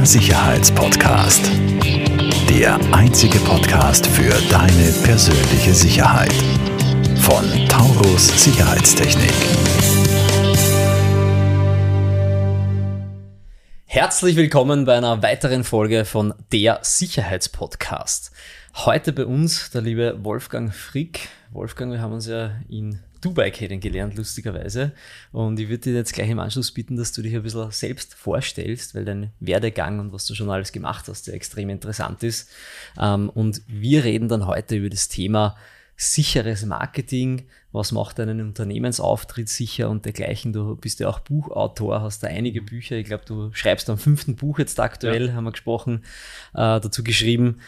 Der 0.00 0.06
Sicherheitspodcast. 0.06 1.50
Der 2.48 2.80
einzige 2.90 3.38
Podcast 3.40 4.06
für 4.06 4.32
deine 4.48 4.92
persönliche 5.04 5.74
Sicherheit. 5.74 6.32
Von 7.16 7.44
Taurus 7.68 8.28
Sicherheitstechnik. 8.42 9.34
Herzlich 13.84 14.36
willkommen 14.36 14.86
bei 14.86 14.96
einer 14.96 15.22
weiteren 15.22 15.64
Folge 15.64 16.06
von 16.06 16.32
Der 16.50 16.78
Sicherheitspodcast. 16.80 18.32
Heute 18.76 19.12
bei 19.12 19.26
uns 19.26 19.68
der 19.70 19.82
liebe 19.82 20.24
Wolfgang 20.24 20.74
Frick. 20.74 21.28
Wolfgang, 21.50 21.92
wir 21.92 22.00
haben 22.00 22.14
uns 22.14 22.26
ja 22.26 22.52
in 22.70 23.00
Dubai 23.20 23.50
kennengelernt, 23.50 24.16
lustigerweise. 24.16 24.92
Und 25.32 25.58
ich 25.60 25.68
würde 25.68 25.82
dir 25.82 25.94
jetzt 25.94 26.14
gleich 26.14 26.30
im 26.30 26.38
Anschluss 26.38 26.72
bitten, 26.72 26.96
dass 26.96 27.12
du 27.12 27.22
dich 27.22 27.34
ein 27.34 27.42
bisschen 27.42 27.70
selbst 27.70 28.14
vorstellst, 28.14 28.94
weil 28.94 29.04
dein 29.04 29.30
Werdegang 29.40 30.00
und 30.00 30.12
was 30.12 30.24
du 30.26 30.34
schon 30.34 30.50
alles 30.50 30.72
gemacht 30.72 31.06
hast, 31.08 31.26
ja 31.26 31.34
extrem 31.34 31.68
interessant 31.68 32.22
ist. 32.22 32.48
Ähm, 32.98 33.30
und 33.30 33.62
wir 33.66 34.04
reden 34.04 34.28
dann 34.28 34.46
heute 34.46 34.76
über 34.76 34.90
das 34.90 35.08
Thema 35.08 35.56
sicheres 36.00 36.64
Marketing, 36.64 37.42
was 37.72 37.92
macht 37.92 38.18
einen 38.18 38.40
Unternehmensauftritt 38.40 39.50
sicher 39.50 39.90
und 39.90 40.06
dergleichen. 40.06 40.54
Du 40.54 40.74
bist 40.74 40.98
ja 40.98 41.10
auch 41.10 41.20
Buchautor, 41.20 42.00
hast 42.00 42.22
da 42.22 42.28
einige 42.28 42.62
Bücher. 42.62 42.96
Ich 42.96 43.04
glaube, 43.04 43.24
du 43.26 43.50
schreibst 43.52 43.90
am 43.90 43.98
fünften 43.98 44.34
Buch 44.34 44.58
jetzt 44.58 44.80
aktuell, 44.80 45.28
ja. 45.28 45.32
haben 45.34 45.44
wir 45.44 45.52
gesprochen, 45.52 46.04
äh, 46.54 46.80
dazu 46.80 47.04
geschrieben. 47.04 47.60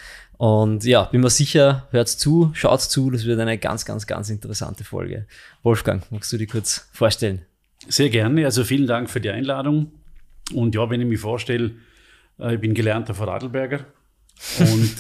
Und 0.42 0.82
ja, 0.82 1.04
bin 1.04 1.20
mir 1.20 1.30
sicher, 1.30 1.86
hört 1.92 2.08
zu, 2.08 2.50
schaut 2.52 2.80
zu, 2.80 3.12
das 3.12 3.26
wird 3.26 3.38
eine 3.38 3.58
ganz, 3.58 3.84
ganz, 3.84 4.08
ganz 4.08 4.28
interessante 4.28 4.82
Folge. 4.82 5.28
Wolfgang, 5.62 6.02
magst 6.10 6.32
du 6.32 6.36
dich 6.36 6.50
kurz 6.50 6.88
vorstellen? 6.92 7.42
Sehr 7.86 8.10
gerne, 8.10 8.44
also 8.44 8.64
vielen 8.64 8.88
Dank 8.88 9.08
für 9.08 9.20
die 9.20 9.30
Einladung. 9.30 9.92
Und 10.52 10.74
ja, 10.74 10.90
wenn 10.90 11.00
ich 11.00 11.06
mich 11.06 11.20
vorstelle, 11.20 11.70
äh, 12.40 12.54
ich 12.54 12.60
bin 12.60 12.74
gelernter 12.74 13.14
Vorarlberger 13.14 13.86
und 14.58 14.90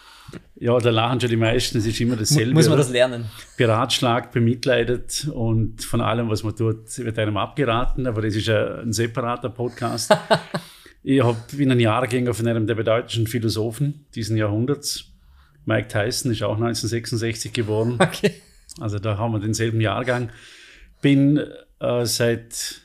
ja, 0.56 0.76
da 0.80 0.90
lachen 0.90 1.20
schon 1.20 1.30
die 1.30 1.36
meisten, 1.36 1.78
es 1.78 1.86
ist 1.86 2.00
immer 2.00 2.16
dasselbe. 2.16 2.54
Muss 2.54 2.68
man 2.68 2.78
das 2.78 2.90
lernen? 2.90 3.26
Beratschlagt, 3.56 4.32
bemitleidet 4.32 5.28
und 5.32 5.84
von 5.84 6.00
allem, 6.00 6.28
was 6.28 6.42
man 6.42 6.56
tut, 6.56 6.98
wird 6.98 7.16
einem 7.20 7.36
abgeraten, 7.36 8.08
aber 8.08 8.22
das 8.22 8.34
ist 8.34 8.48
ein 8.48 8.92
separater 8.92 9.50
Podcast. 9.50 10.12
Ich 11.02 11.22
hab, 11.22 11.56
bin 11.56 11.70
ein 11.70 11.80
Jahrgänger 11.80 12.34
von 12.34 12.46
einem 12.46 12.66
der 12.66 12.74
bedeutendsten 12.74 13.26
Philosophen 13.26 14.06
diesen 14.14 14.36
Jahrhunderts. 14.36 15.04
Mike 15.64 15.88
Tyson 15.88 16.32
ist 16.32 16.42
auch 16.42 16.54
1966 16.54 17.52
geboren. 17.52 17.98
Okay. 18.00 18.32
Also 18.80 18.98
da 18.98 19.18
haben 19.18 19.32
wir 19.32 19.40
denselben 19.40 19.80
Jahrgang. 19.80 20.30
Bin 21.00 21.42
äh, 21.80 22.06
seit 22.06 22.82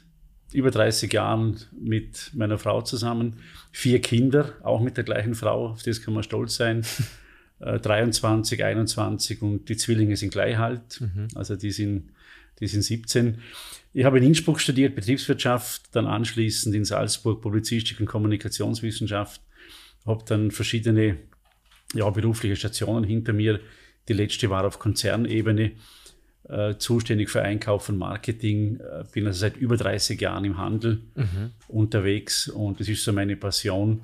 über 0.54 0.72
30 0.72 1.12
Jahren 1.12 1.58
mit 1.72 2.32
meiner 2.34 2.58
Frau 2.58 2.82
zusammen. 2.82 3.40
Vier 3.72 4.02
Kinder, 4.02 4.54
auch 4.64 4.82
mit 4.82 4.98
der 4.98 5.04
gleichen 5.04 5.36
Frau, 5.36 5.70
auf 5.70 5.84
das 5.84 6.02
kann 6.02 6.14
man 6.14 6.24
stolz 6.24 6.56
sein. 6.56 6.84
äh, 7.60 7.80
23, 7.80 8.64
21 8.64 9.42
und 9.42 9.70
die 9.70 9.78
Zwillinge 9.78 10.16
sind 10.16 10.32
gleich 10.32 10.58
alt. 10.58 11.02
Mhm. 11.02 11.28
Also 11.36 11.56
die 11.56 11.72
sind, 11.72 12.12
die 12.60 12.68
sind 12.68 12.84
17. 12.84 13.40
Ich 13.94 14.06
habe 14.06 14.18
in 14.18 14.24
Innsbruck 14.24 14.60
studiert, 14.60 14.96
Betriebswirtschaft, 14.96 15.96
dann 15.96 16.08
anschließend 16.08 16.74
in 16.74 16.84
Salzburg 16.84 17.42
Publizistik 17.42 18.00
und 18.00 18.08
Kommunikationswissenschaft, 18.08 19.42
habe 20.06 20.24
dann 20.28 20.50
verschiedene 20.50 21.18
ja, 21.94 22.10
berufliche 22.10 22.56
Stationen 22.56 23.04
hinter 23.04 23.34
mir. 23.34 23.60
Die 24.08 24.14
letzte 24.14 24.50
war 24.50 24.66
auf 24.66 24.80
Konzernebene, 24.80 25.74
äh, 26.50 26.76
zuständig 26.78 27.30
für 27.30 27.42
Einkauf 27.42 27.88
und 27.88 27.98
Marketing. 27.98 28.80
Äh, 28.80 29.04
bin 29.14 29.28
also 29.28 29.40
seit 29.40 29.58
über 29.58 29.78
30 29.78 30.20
Jahren 30.20 30.44
im 30.44 30.58
Handel 30.58 31.02
mhm. 31.16 31.52
unterwegs 31.68 32.50
und 32.50 32.80
das 32.80 32.90
ist 32.90 33.04
so 33.04 33.14
meine 33.14 33.38
Passion. 33.38 34.02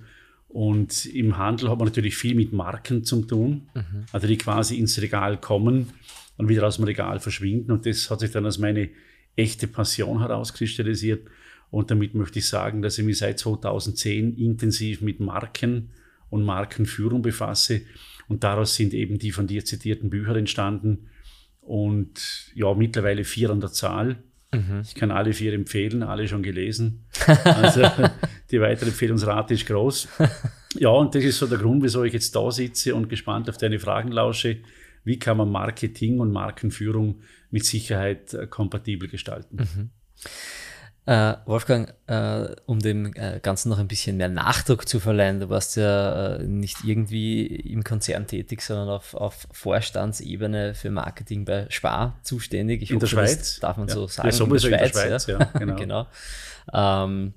Und 0.47 1.05
im 1.07 1.37
Handel 1.37 1.69
hat 1.69 1.77
man 1.77 1.87
natürlich 1.87 2.15
viel 2.15 2.35
mit 2.35 2.53
Marken 2.53 3.03
zu 3.03 3.21
tun, 3.23 3.69
mhm. 3.73 4.05
also 4.11 4.27
die 4.27 4.37
quasi 4.37 4.77
ins 4.77 5.01
Regal 5.01 5.37
kommen 5.37 5.89
und 6.37 6.47
wieder 6.47 6.65
aus 6.65 6.77
dem 6.77 6.85
Regal 6.85 7.19
verschwinden. 7.19 7.71
Und 7.71 7.85
das 7.85 8.09
hat 8.09 8.21
sich 8.21 8.31
dann 8.31 8.45
als 8.45 8.57
meine 8.57 8.89
echte 9.39 9.67
Passion 9.67 10.19
herauskristallisiert. 10.19 11.27
Und 11.71 11.91
damit 11.91 12.15
möchte 12.15 12.39
ich 12.39 12.47
sagen, 12.47 12.81
dass 12.81 12.97
ich 12.97 13.05
mich 13.05 13.19
seit 13.19 13.39
2010 13.39 14.35
intensiv 14.37 15.01
mit 15.01 15.19
Marken 15.19 15.91
und 16.29 16.43
Markenführung 16.43 17.21
befasse. 17.21 17.81
Und 18.27 18.43
daraus 18.43 18.75
sind 18.75 18.93
eben 18.93 19.19
die 19.19 19.31
von 19.31 19.47
dir 19.47 19.65
zitierten 19.65 20.09
Bücher 20.09 20.35
entstanden. 20.35 21.09
Und 21.61 22.51
ja, 22.55 22.73
mittlerweile 22.73 23.23
vier 23.23 23.51
an 23.51 23.59
der 23.59 23.71
Zahl. 23.71 24.23
Mhm. 24.51 24.81
Ich 24.83 24.95
kann 24.95 25.11
alle 25.11 25.33
vier 25.33 25.53
empfehlen, 25.53 26.01
alle 26.03 26.27
schon 26.27 26.43
gelesen. 26.43 27.05
Also 27.43 27.83
die 28.49 28.59
weitere 28.59 28.87
Empfehlungsrate 28.89 29.53
ist 29.53 29.67
groß. 29.67 30.07
Ja, 30.75 30.89
und 30.89 31.13
das 31.13 31.23
ist 31.23 31.37
so 31.37 31.45
der 31.45 31.59
Grund, 31.59 31.83
wieso 31.83 32.03
ich 32.03 32.13
jetzt 32.13 32.35
da 32.35 32.49
sitze 32.51 32.95
und 32.95 33.09
gespannt 33.09 33.49
auf 33.49 33.57
deine 33.57 33.79
Fragen 33.79 34.11
lausche. 34.11 34.57
Wie 35.03 35.19
kann 35.19 35.37
man 35.37 35.51
Marketing 35.51 36.19
und 36.19 36.31
Markenführung 36.31 37.21
mit 37.51 37.65
Sicherheit 37.65 38.33
äh, 38.33 38.47
kompatibel 38.47 39.07
gestalten. 39.07 39.57
Mhm. 39.57 39.89
Äh, 41.05 41.37
Wolfgang, 41.45 41.91
äh, 42.05 42.55
um 42.67 42.79
dem 42.79 43.13
äh, 43.15 43.39
Ganzen 43.41 43.69
noch 43.69 43.79
ein 43.79 43.87
bisschen 43.87 44.17
mehr 44.17 44.29
Nachdruck 44.29 44.87
zu 44.87 44.99
verleihen, 44.99 45.39
du 45.39 45.49
warst 45.49 45.75
ja 45.75 46.35
äh, 46.35 46.43
nicht 46.43 46.83
irgendwie 46.83 47.47
im 47.47 47.83
Konzern 47.83 48.27
tätig, 48.27 48.61
sondern 48.61 48.89
auf, 48.89 49.15
auf 49.15 49.47
Vorstandsebene 49.51 50.75
für 50.75 50.91
Marketing 50.91 51.45
bei 51.45 51.65
Spar 51.69 52.19
zuständig. 52.21 52.83
Ich 52.83 52.91
in 52.91 52.97
hoffe, 52.97 53.07
der 53.07 53.07
Schweiz? 53.07 53.59
darf 53.59 53.77
man 53.77 53.87
ja. 53.87 53.95
so 53.95 54.05
sagen. 54.07 54.29
Ja, 54.29 54.43
in 54.43 54.49
der 54.51 54.59
Schweiz, 54.59 54.65
in 54.65 55.09
der 55.09 55.19
Schweiz 55.19 55.27
ja. 55.27 55.39
ja 55.39 55.45
genau. 55.57 55.75
genau. 55.75 56.07
Ähm, 56.71 57.33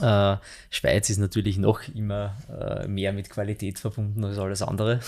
äh, 0.00 0.36
Schweiz 0.70 1.10
ist 1.10 1.18
natürlich 1.18 1.58
noch 1.58 1.82
immer 1.94 2.36
äh, 2.48 2.86
mehr 2.86 3.12
mit 3.12 3.30
Qualität 3.30 3.78
verbunden 3.78 4.24
als 4.24 4.38
alles 4.38 4.62
andere. 4.62 5.00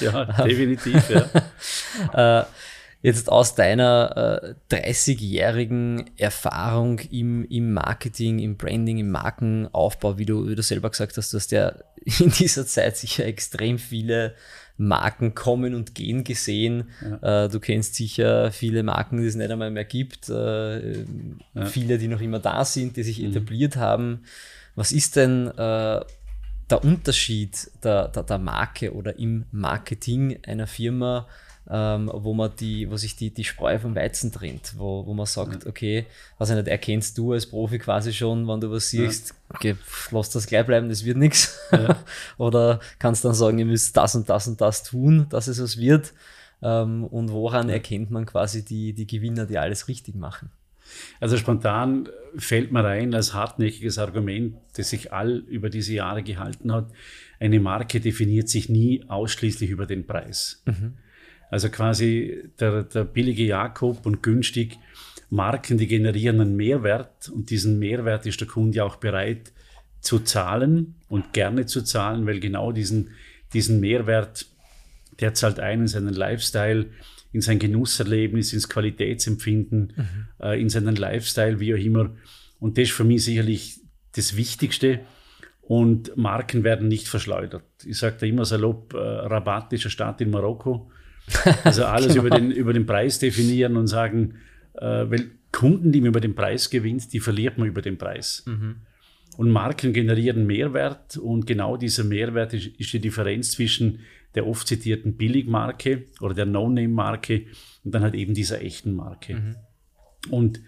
ja, 0.00 0.24
definitiv, 0.44 1.10
ja. 1.10 2.40
äh, 2.40 2.44
jetzt 3.02 3.30
aus 3.30 3.54
deiner 3.54 4.54
äh, 4.70 4.74
30-jährigen 4.74 6.10
Erfahrung 6.16 7.00
im, 7.10 7.44
im 7.44 7.74
Marketing, 7.74 8.38
im 8.38 8.56
Branding, 8.56 8.98
im 8.98 9.10
Markenaufbau, 9.10 10.18
wie 10.18 10.26
du, 10.26 10.48
wie 10.48 10.54
du 10.54 10.62
selber 10.62 10.90
gesagt 10.90 11.16
hast, 11.16 11.32
du 11.32 11.36
hast 11.36 11.52
ja 11.52 11.74
in 12.20 12.30
dieser 12.30 12.66
Zeit 12.66 12.96
sicher 12.96 13.26
extrem 13.26 13.78
viele 13.78 14.34
Marken 14.76 15.34
kommen 15.34 15.74
und 15.74 15.94
gehen 15.94 16.24
gesehen. 16.24 16.90
Ja. 17.02 17.44
Äh, 17.44 17.48
du 17.48 17.60
kennst 17.60 17.94
sicher 17.94 18.50
viele 18.52 18.82
Marken, 18.82 19.18
die 19.18 19.26
es 19.26 19.34
nicht 19.34 19.50
einmal 19.50 19.70
mehr 19.70 19.84
gibt, 19.84 20.28
äh, 20.28 21.02
ja. 21.02 21.66
viele, 21.66 21.98
die 21.98 22.08
noch 22.08 22.20
immer 22.20 22.38
da 22.38 22.64
sind, 22.64 22.96
die 22.96 23.02
sich 23.02 23.20
mhm. 23.20 23.30
etabliert 23.30 23.76
haben. 23.76 24.24
Was 24.74 24.92
ist 24.92 25.16
denn 25.16 25.48
äh, 25.48 26.00
der 26.70 26.84
Unterschied 26.84 27.70
der, 27.84 28.08
der, 28.08 28.22
der 28.22 28.38
Marke 28.38 28.94
oder 28.94 29.18
im 29.18 29.44
Marketing 29.52 30.38
einer 30.46 30.66
Firma 30.66 31.26
ähm, 31.70 32.10
wo 32.12 32.34
man 32.34 32.50
die, 32.58 32.90
wo 32.90 32.96
sich 32.96 33.16
die, 33.16 33.30
die 33.30 33.44
Spreu 33.44 33.78
vom 33.78 33.94
Weizen 33.94 34.32
trennt, 34.32 34.74
wo, 34.76 35.06
wo 35.06 35.14
man 35.14 35.26
sagt, 35.26 35.64
ja. 35.64 35.70
okay, 35.70 36.06
also 36.38 36.54
nicht, 36.54 36.68
erkennst 36.68 37.16
du 37.18 37.32
als 37.32 37.46
Profi 37.46 37.78
quasi 37.78 38.12
schon, 38.12 38.46
wenn 38.48 38.60
du 38.60 38.70
was 38.70 38.90
siehst, 38.90 39.30
ja. 39.30 39.54
okay, 39.54 39.76
lass 40.10 40.30
das 40.30 40.46
gleich 40.46 40.66
bleiben, 40.66 40.88
das 40.88 41.04
wird 41.04 41.16
nichts. 41.16 41.58
Ja. 41.70 41.96
Oder 42.38 42.80
kannst 42.98 43.24
dann 43.24 43.34
sagen, 43.34 43.58
ihr 43.58 43.66
müsst 43.66 43.96
das 43.96 44.14
und 44.14 44.28
das 44.28 44.48
und 44.48 44.60
das 44.60 44.82
tun, 44.82 45.26
dass 45.30 45.46
es 45.46 45.62
was 45.62 45.78
wird. 45.78 46.12
Ähm, 46.62 47.04
und 47.04 47.30
woran 47.30 47.68
erkennt 47.68 48.10
man 48.10 48.26
quasi 48.26 48.64
die, 48.64 48.92
die 48.92 49.06
Gewinner, 49.06 49.46
die 49.46 49.58
alles 49.58 49.88
richtig 49.88 50.14
machen? 50.14 50.50
Also 51.20 51.36
spontan 51.36 52.08
fällt 52.36 52.72
mir 52.72 52.84
rein 52.84 53.14
als 53.14 53.34
hartnäckiges 53.34 53.98
Argument, 53.98 54.56
das 54.76 54.90
sich 54.90 55.12
all 55.12 55.38
über 55.48 55.70
diese 55.70 55.94
Jahre 55.94 56.22
gehalten 56.22 56.72
hat. 56.72 56.90
Eine 57.40 57.60
Marke 57.60 58.00
definiert 58.00 58.48
sich 58.48 58.68
nie 58.68 59.04
ausschließlich 59.08 59.70
über 59.70 59.86
den 59.86 60.06
Preis. 60.06 60.62
Mhm. 60.66 60.94
Also 61.52 61.68
quasi 61.68 62.48
der, 62.58 62.84
der 62.84 63.04
billige 63.04 63.44
Jakob 63.44 64.06
und 64.06 64.22
günstig 64.22 64.78
Marken, 65.28 65.76
die 65.76 65.86
generieren 65.86 66.40
einen 66.40 66.56
Mehrwert 66.56 67.28
und 67.28 67.50
diesen 67.50 67.78
Mehrwert 67.78 68.24
ist 68.24 68.40
der 68.40 68.48
Kunde 68.48 68.82
auch 68.82 68.96
bereit 68.96 69.52
zu 70.00 70.20
zahlen 70.20 70.94
und 71.08 71.34
gerne 71.34 71.66
zu 71.66 71.82
zahlen, 71.82 72.26
weil 72.26 72.40
genau 72.40 72.72
diesen, 72.72 73.10
diesen 73.52 73.80
Mehrwert, 73.80 74.46
der 75.20 75.34
zahlt 75.34 75.60
ein 75.60 75.82
in 75.82 75.88
seinen 75.88 76.14
Lifestyle, 76.14 76.86
in 77.32 77.42
sein 77.42 77.58
Genusserlebnis, 77.58 78.54
ins 78.54 78.70
Qualitätsempfinden, 78.70 79.92
mhm. 79.94 80.26
äh, 80.42 80.58
in 80.58 80.70
seinen 80.70 80.96
Lifestyle, 80.96 81.60
wie 81.60 81.74
auch 81.74 81.78
immer. 81.78 82.16
Und 82.60 82.78
das 82.78 82.84
ist 82.84 82.92
für 82.92 83.04
mich 83.04 83.24
sicherlich 83.24 83.78
das 84.12 84.38
Wichtigste. 84.38 85.00
Und 85.60 86.16
Marken 86.16 86.64
werden 86.64 86.88
nicht 86.88 87.08
verschleudert. 87.08 87.66
Ich 87.84 87.98
sage 87.98 88.16
da 88.18 88.24
immer 88.24 88.46
salopp, 88.46 88.94
äh, 88.94 88.96
Rabat 88.96 89.70
ist 89.74 89.84
eine 89.84 89.90
Stadt 89.90 90.22
in 90.22 90.30
Marokko. 90.30 90.90
Also 91.64 91.84
alles 91.84 92.14
genau. 92.14 92.26
über, 92.26 92.36
den, 92.36 92.50
über 92.50 92.72
den 92.72 92.86
Preis 92.86 93.18
definieren 93.18 93.76
und 93.76 93.86
sagen, 93.86 94.34
äh, 94.74 94.80
weil 95.08 95.30
Kunden, 95.50 95.92
die 95.92 96.00
man 96.00 96.08
über 96.08 96.20
den 96.20 96.34
Preis 96.34 96.70
gewinnt, 96.70 97.12
die 97.12 97.20
verliert 97.20 97.58
man 97.58 97.68
über 97.68 97.82
den 97.82 97.98
Preis. 97.98 98.44
Mhm. 98.46 98.76
Und 99.36 99.50
Marken 99.50 99.92
generieren 99.92 100.46
Mehrwert 100.46 101.16
und 101.16 101.46
genau 101.46 101.76
dieser 101.76 102.04
Mehrwert 102.04 102.52
ist, 102.54 102.66
ist 102.78 102.92
die 102.92 102.98
Differenz 103.00 103.52
zwischen 103.52 104.00
der 104.34 104.46
oft 104.46 104.66
zitierten 104.66 105.16
Billigmarke 105.16 106.04
oder 106.20 106.34
der 106.34 106.46
No-Name-Marke 106.46 107.46
und 107.84 107.94
dann 107.94 108.02
halt 108.02 108.14
eben 108.14 108.34
dieser 108.34 108.62
echten 108.62 108.94
Marke. 108.94 109.34
Mhm. 109.34 109.56
Und 110.30 110.60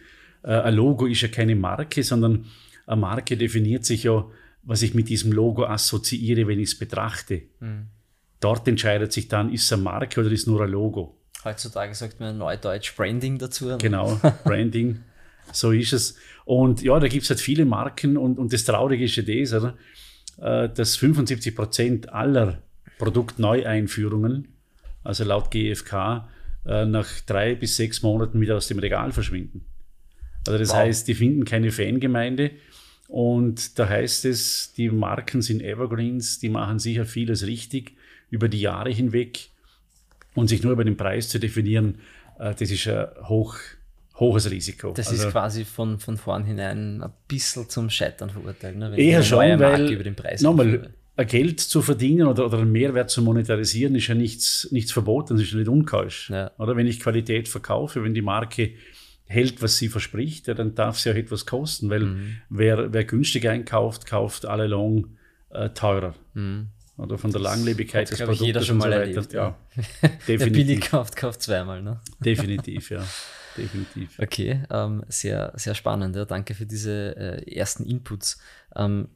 äh, 0.43 0.49
ein 0.49 0.75
Logo 0.75 1.07
ist 1.07 1.21
ja 1.21 1.29
keine 1.29 1.57
Marke, 1.57 2.03
sondern 2.03 2.47
eine 2.87 3.01
Marke 3.01 3.37
definiert 3.37 3.85
sich 3.85 4.05
ja 4.05 4.27
was 4.65 4.83
ich 4.83 4.95
mit 4.95 5.09
diesem 5.09 5.33
Logo 5.33 5.67
assoziiere, 5.67 6.47
wenn 6.47 6.59
ich 6.59 6.71
es 6.71 6.79
betrachte. 6.79 7.43
Mhm. 7.61 7.89
Dort 8.45 8.69
entscheidet 8.69 9.11
sich 9.13 9.29
dann, 9.29 9.53
ist 9.53 9.65
es 9.65 9.73
eine 9.73 9.83
Marke 9.83 10.21
oder 10.21 10.31
ist 10.31 10.41
es 10.43 10.47
nur 10.47 10.61
ein 10.63 10.71
Logo. 10.71 11.17
Heutzutage 11.45 11.95
sagt 11.95 12.21
man 12.21 12.37
Neudeutsch 12.39 12.95
Branding 12.95 13.39
dazu. 13.39 13.67
ne? 13.67 13.79
Genau, 13.79 14.21
Branding, 14.45 15.01
so 15.53 15.73
ist 15.73 15.93
es. 15.95 16.17
Und 16.45 16.83
ja, 16.83 16.99
da 17.01 17.09
gibt 17.09 17.25
es 17.25 17.31
halt 17.31 17.41
viele 17.41 17.65
Marken 17.65 18.17
und, 18.19 18.39
und 18.39 18.53
das 18.53 18.65
Traurige 18.65 19.05
ist 19.05 19.17
ja 19.17 19.23
das, 19.23 19.53
oder? 19.55 19.75
Äh, 20.41 20.69
dass 20.69 20.97
75 20.97 21.55
Prozent 21.57 22.13
aller 22.13 22.63
Produktneueinführungen, 22.99 24.49
also 25.03 25.25
laut 25.25 25.51
GfK, 25.51 26.29
äh, 26.67 26.85
nach 26.87 27.09
drei 27.27 27.55
bis 27.55 27.77
sechs 27.77 28.03
Monaten 28.03 28.41
wieder 28.41 28.57
aus 28.57 28.69
dem 28.69 28.79
Regal 28.79 29.13
verschwinden. 29.13 29.65
Also 30.47 30.59
das 30.59 30.71
Wow. 30.71 30.77
heißt, 30.77 31.09
die 31.09 31.15
finden 31.15 31.45
keine 31.45 31.71
Fangemeinde 31.73 32.51
und 33.09 33.79
da 33.79 33.89
heißt 33.89 34.25
es, 34.27 34.73
die 34.77 34.91
Marken 34.91 35.41
sind 35.43 35.63
Evergreens, 35.63 36.39
die 36.39 36.49
machen 36.51 36.79
sicher 36.79 37.05
vieles 37.07 37.47
richtig 37.47 37.97
über 38.35 38.49
die 38.49 38.61
Jahre 38.61 38.91
hinweg 38.91 39.51
und 40.35 40.49
sich 40.49 40.63
nur 40.63 40.73
über 40.73 40.85
den 40.85 40.97
Preis 40.97 41.29
zu 41.29 41.39
definieren, 41.39 41.99
äh, 42.39 42.55
das 42.59 42.71
ist 42.71 42.87
ein 42.89 43.07
hoch, 43.29 43.57
hohes 44.19 44.51
Risiko. 44.51 44.93
Das 44.93 45.09
Also- 45.09 45.27
ist 45.27 45.33
quasi 45.33 45.65
von, 45.65 45.99
von 45.99 46.17
vornherein 46.17 47.03
ein 47.03 47.13
bisschen 47.29 47.69
zum 47.69 47.89
Scheitern 47.91 48.31
verurteilt. 48.31 48.77
Ne? 48.77 48.91
Wenn 48.91 48.99
Eher 48.99 49.23
schon, 49.23 49.39
Marke 49.39 49.61
weil 49.63 49.93
über 49.93 50.05
den 50.05 50.17
Preis 50.17 50.41
nochmal, 50.43 50.91
Geld 51.29 51.61
zu 51.61 51.81
verdienen 51.81 52.27
oder, 52.27 52.45
oder 52.47 52.59
einen 52.59 52.73
Mehrwert 52.73 53.09
zu 53.09 53.23
monetarisieren, 53.23 53.95
ist 53.95 54.09
ja 54.09 54.17
nichts, 54.17 54.67
nichts 54.73 54.91
verboten, 54.91 55.35
das 55.35 55.45
ist 55.45 55.53
ja 55.53 55.59
nicht 55.59 55.69
unkeusch. 55.69 56.29
Ja. 56.31 56.51
Oder 56.59 56.77
wenn 56.77 56.89
ich 56.89 56.99
Qualität 56.99 57.47
verkaufe, 57.49 58.03
wenn 58.03 58.15
die 58.15 58.23
Marke 58.23 58.73
hält, 59.27 59.63
was 59.63 59.77
sie 59.79 59.89
verspricht, 59.89 60.49
ja, 60.49 60.55
dann 60.55 60.75
darf 60.75 60.99
sie 60.99 61.11
auch 61.13 61.15
etwas 61.15 61.47
kosten, 61.47 61.89
weil 61.89 62.01
Mhm. 62.01 62.37
wer, 62.51 62.93
wer 62.93 63.05
günstig 63.05 63.49
einkauft, 63.49 64.07
kauft 64.07 64.45
alle 64.45 64.65
along 64.65 65.07
äh, 65.51 65.69
teurer. 65.71 66.15
Mhm. 66.35 66.67
Oder 66.97 67.19
von 67.19 67.33
der 67.33 67.41
Langlebigkeit 67.41 68.03
Hat, 68.07 68.13
des 68.13 68.19
glaub 68.19 68.31
ich, 68.31 68.39
Produktes 68.39 68.47
jeder 68.47 68.63
schon 68.63 68.81
so 68.81 68.87
mal 68.87 68.91
weiter. 68.93 69.09
erlebt, 69.09 69.33
ja, 69.33 69.59
definitiv. 70.29 70.53
billig 70.53 70.81
kauft, 70.83 71.17
kauft 71.17 71.43
zweimal. 71.43 71.83
Ne? 71.83 72.01
definitiv, 72.21 72.91
ja. 72.91 73.05
Definitiv. 73.57 74.19
Okay, 74.19 74.63
ähm, 74.71 75.05
sehr, 75.09 75.53
sehr 75.57 75.75
spannend. 75.75 76.17
Ja. 76.17 76.25
Danke 76.25 76.55
für 76.55 76.67
diese 76.67 77.17
äh, 77.17 77.55
ersten 77.55 77.85
Inputs. 77.85 78.39
Ähm, 78.75 79.09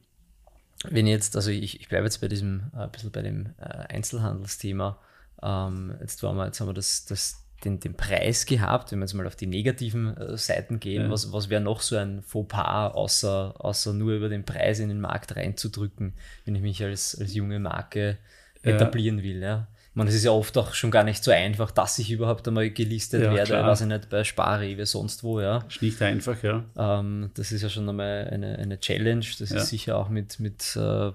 wenn 0.87 1.07
jetzt, 1.07 1.35
also 1.35 1.51
ich, 1.51 1.79
ich 1.79 1.89
bleibe 1.89 2.05
jetzt 2.05 2.21
bei 2.21 2.27
diesem, 2.27 2.71
äh, 2.73 2.79
ein 2.83 2.91
bisschen 2.91 3.11
bei 3.11 3.21
dem 3.21 3.53
äh, 3.57 3.63
Einzelhandelsthema. 3.63 4.99
Ähm, 5.41 5.95
jetzt, 6.01 6.23
waren 6.23 6.37
wir, 6.37 6.45
jetzt 6.45 6.59
haben 6.59 6.67
wir 6.67 6.73
das, 6.73 7.05
das, 7.05 7.45
den, 7.65 7.79
den 7.79 7.93
Preis 7.95 8.45
gehabt, 8.45 8.91
wenn 8.91 8.99
wir 8.99 9.05
jetzt 9.05 9.13
mal 9.13 9.27
auf 9.27 9.35
die 9.35 9.47
negativen 9.47 10.15
äh, 10.17 10.37
Seiten 10.37 10.79
gehen, 10.79 11.03
Ja. 11.03 11.09
was, 11.11 11.31
was 11.33 11.49
wäre 11.49 11.61
noch 11.61 11.81
so 11.81 11.95
ein 11.97 12.21
Fauxpas, 12.23 12.93
außer, 12.93 13.55
außer 13.57 13.93
nur 13.93 14.13
über 14.13 14.29
den 14.29 14.45
Preis 14.45 14.79
in 14.79 14.89
den 14.89 15.01
Markt 15.01 15.35
reinzudrücken, 15.35 16.13
wenn 16.45 16.55
ich 16.55 16.61
mich 16.61 16.83
als, 16.83 17.17
als 17.19 17.33
junge 17.33 17.59
Marke 17.59 18.17
Ja. 18.63 18.71
etablieren 18.71 19.23
will. 19.23 19.41
Ja. 19.41 19.67
Meine, 19.99 20.11
es 20.11 20.15
ist 20.15 20.23
ja 20.23 20.31
oft 20.31 20.57
auch 20.57 20.73
schon 20.73 20.91
gar 20.91 21.03
nicht 21.03 21.21
so 21.21 21.29
einfach, 21.31 21.71
dass 21.71 21.99
ich 21.99 22.09
überhaupt 22.09 22.47
einmal 22.47 22.69
gelistet 22.69 23.21
Ja, 23.21 23.33
werde, 23.33 23.51
klar. 23.51 23.67
weiß 23.67 23.81
ich 23.81 23.87
nicht, 23.87 24.09
bei 24.09 24.23
Sparrewe, 24.23 24.85
sonst 24.85 25.23
wo, 25.23 25.41
ja. 25.41 25.57
Ist 25.67 25.81
nicht 25.81 26.01
einfach, 26.01 26.41
ja. 26.41 26.63
Ähm, 26.77 27.31
das 27.33 27.51
ist 27.51 27.61
ja 27.63 27.67
schon 27.67 27.87
einmal 27.89 28.29
eine, 28.31 28.57
eine 28.57 28.79
Challenge. 28.79 29.25
Das 29.39 29.49
Ja. 29.49 29.57
ist 29.57 29.67
sicher 29.67 29.97
auch 29.97 30.07
mit, 30.07 30.39
mit 30.39 30.77
äh, 30.77 31.11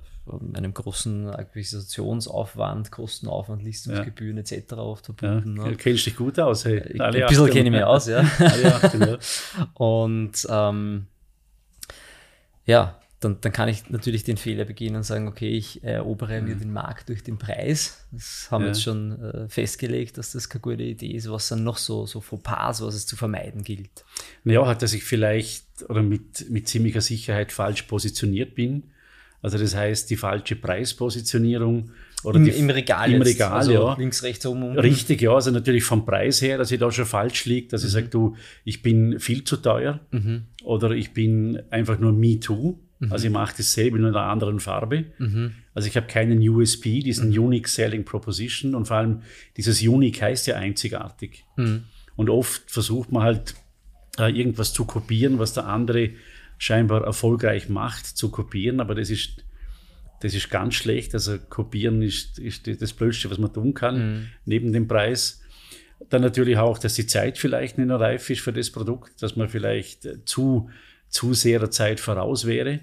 einem 0.55 0.75
großen 0.75 1.31
Akquisitionsaufwand, 1.31 2.91
Kostenaufwand, 2.91 3.63
Listungsgebühren 3.63 4.37
etc. 4.37 4.75
oft 4.75 5.09
ja. 5.09 5.15
verbunden. 5.15 5.57
Du 5.57 5.63
ne? 5.63 5.77
kennst 5.77 6.05
dich 6.05 6.17
gut 6.17 6.39
aus. 6.39 6.67
Hey. 6.67 7.01
Alle 7.01 7.23
Ein 7.23 7.29
bisschen 7.29 7.51
kenne 7.51 7.65
ich 7.65 7.71
mich 7.71 7.85
aus, 7.85 8.07
ja. 8.07 8.23
Alle 8.39 8.75
Achtung, 8.75 9.01
ja. 9.01 9.19
Und 9.75 10.47
ähm, 10.51 11.07
ja, 12.67 12.99
dann, 13.25 13.39
dann 13.41 13.53
kann 13.53 13.69
ich 13.69 13.89
natürlich 13.91 14.23
den 14.25 14.37
Fehler 14.37 14.65
begehen 14.65 14.95
und 14.97 15.03
sagen, 15.03 15.27
okay, 15.27 15.49
ich 15.51 15.83
erobere 15.83 16.41
mir 16.43 16.55
den 16.55 16.73
Markt 16.73 17.09
durch 17.09 17.23
den 17.23 17.39
Preis. 17.39 18.07
Das 18.13 18.49
haben 18.51 18.63
wir 18.63 18.67
Ja. 18.69 18.73
jetzt 18.75 18.83
schon 18.83 19.21
äh, 19.23 19.49
festgelegt, 19.49 20.19
dass 20.19 20.33
das 20.33 20.49
keine 20.49 20.61
gute 20.63 20.83
Idee 20.83 21.13
ist. 21.13 21.31
Was 21.31 21.49
sind 21.49 21.65
noch 21.65 21.79
so, 21.79 22.07
so 22.07 22.21
Fauxpas, 22.21 22.81
was 22.83 22.95
es 22.95 23.07
zu 23.07 23.17
vermeiden 23.17 23.65
gilt? 23.65 24.05
Ja, 24.45 24.67
hat 24.67 24.83
er 24.83 24.89
sich 24.89 25.05
vielleicht 25.05 25.65
oder 25.89 26.03
mit, 26.03 26.51
mit 26.51 26.69
ziemlicher 26.69 27.01
Sicherheit 27.01 27.51
falsch 27.51 27.83
positioniert 27.83 28.55
bin. 28.55 28.85
Also 29.43 29.59
das 29.59 29.75
heißt, 29.75 30.09
die 30.09 30.17
falsche 30.17 30.57
Preispositionierung 30.57 31.91
oder 32.23 32.39
Im, 32.39 32.45
die, 32.47 32.53
Im 32.53 32.71
Regal 32.71 33.13
im 33.13 33.21
Regal, 33.21 33.53
also 33.53 33.73
ja. 33.73 33.95
links, 33.99 34.23
rechts, 34.23 34.47
oben, 34.47 34.63
unten. 34.63 34.79
Richtig, 34.79 35.21
ja, 35.21 35.35
also 35.35 35.51
natürlich 35.51 35.85
vom 35.85 36.07
Preis 36.07 36.41
her, 36.41 36.57
dass 36.57 36.71
ich 36.73 36.79
da 36.81 36.91
schon 36.91 37.05
falsch 37.05 37.45
liegt, 37.45 37.75
dass 37.75 37.85
ich 37.85 37.91
sage, 37.91 38.09
du, 38.09 38.37
ich 38.65 38.81
bin 38.81 39.21
viel 39.21 39.45
zu 39.45 39.59
teuer 39.59 40.01
oder 40.63 40.93
ich 40.93 41.13
bin 41.13 41.61
einfach 41.71 41.99
nur 41.99 42.13
Me 42.13 42.41
Too. 42.41 42.79
Also 43.11 43.27
ich 43.27 43.33
mache 43.33 43.55
dasselbe 43.57 43.99
nur 43.99 44.09
in 44.09 44.15
einer 44.15 44.27
anderen 44.27 44.61
Farbe. 44.61 45.05
Also 45.75 45.89
ich 45.89 45.97
habe 45.97 46.07
keinen 46.07 46.39
USP, 46.49 47.01
diesen 47.01 47.37
Unique 47.37 47.69
Selling 47.69 48.05
Proposition 48.05 48.75
und 48.75 48.87
vor 48.87 48.97
allem 48.99 49.23
dieses 49.57 49.83
Unique 49.83 50.21
heißt 50.23 50.47
ja 50.47 50.57
einzigartig. 50.57 51.45
Und 52.17 52.31
oft 52.31 52.71
versucht 52.71 53.11
man 53.13 53.23
halt 53.23 53.55
äh, 54.19 54.31
irgendwas 54.31 54.73
zu 54.73 54.85
kopieren, 54.85 55.39
was 55.39 55.55
der 55.55 55.67
andere 55.67 56.11
scheinbar 56.59 57.05
erfolgreich 57.05 57.69
macht, 57.69 58.07
zu 58.07 58.31
kopieren, 58.31 58.81
aber 58.81 58.95
das 58.95 59.11
ist 59.11 59.45
das 60.21 60.33
ist 60.33 60.49
ganz 60.49 60.75
schlecht. 60.75 61.13
Also 61.13 61.37
kopieren 61.39 62.01
ist, 62.01 62.39
ist 62.39 62.67
das 62.81 62.95
Blödste, 62.95 63.31
was 63.31 63.37
man 63.37 63.53
tun 63.53 63.75
kann, 63.75 64.31
neben 64.47 64.73
dem 64.73 64.89
Preis. 64.89 65.43
Dann 66.09 66.23
natürlich 66.23 66.57
auch, 66.57 66.79
dass 66.79 66.95
die 66.95 67.07
Zeit 67.07 67.37
vielleicht 67.37 67.77
nicht 67.77 67.91
reif 67.91 68.31
ist 68.31 68.41
für 68.41 68.53
das 68.53 68.71
Produkt, 68.71 69.23
dass 69.23 69.37
man 69.37 69.51
vielleicht 69.51 70.07
äh, 70.07 70.25
zu, 70.25 70.71
zu 71.15 71.33
sehr 71.33 71.61
der 71.61 71.71
Zeit 71.71 72.01
voraus 72.01 72.45
wäre. 72.45 72.81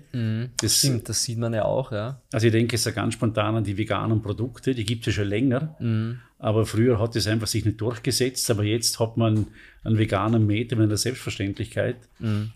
Das, 0.62 0.78
Stimmt, 0.78 1.10
das 1.10 1.22
sieht 1.24 1.38
man 1.38 1.54
ja 1.54 1.66
auch, 1.66 1.92
ja. 1.92 2.22
also 2.31 2.48
ich 2.48 2.54
denke 2.54 2.78
es 2.78 2.86
ist 2.86 2.95
ganz 2.95 3.13
spontan 3.16 3.56
an 3.57 3.63
die 3.66 3.78
veganen 3.78 4.22
Produkte, 4.22 4.74
die 4.74 4.86
gibt 4.86 5.01
es 5.06 5.13
ja 5.13 5.22
schon 5.22 5.30
länger. 5.30 5.75
Aber 6.39 6.66
früher 6.66 6.98
hat 6.98 7.16
es 7.18 7.28
einfach 7.28 7.48
sich 7.48 7.66
nicht 7.66 7.81
durchgesetzt, 7.81 8.50
aber 8.50 8.63
jetzt 8.63 9.00
hat 9.01 9.18
man 9.18 9.48
einen 9.83 9.98
veganen 9.98 10.48
Meter 10.48 10.75
mit 10.78 10.86
einer 10.86 10.95
Selbstverständlichkeit 10.98 11.98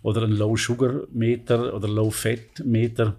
oder 0.02 0.24
einen 0.24 0.32
Low-Sugar-Meter 0.38 1.74
oder 1.74 1.88
Low-Fat-Meter. 1.90 3.16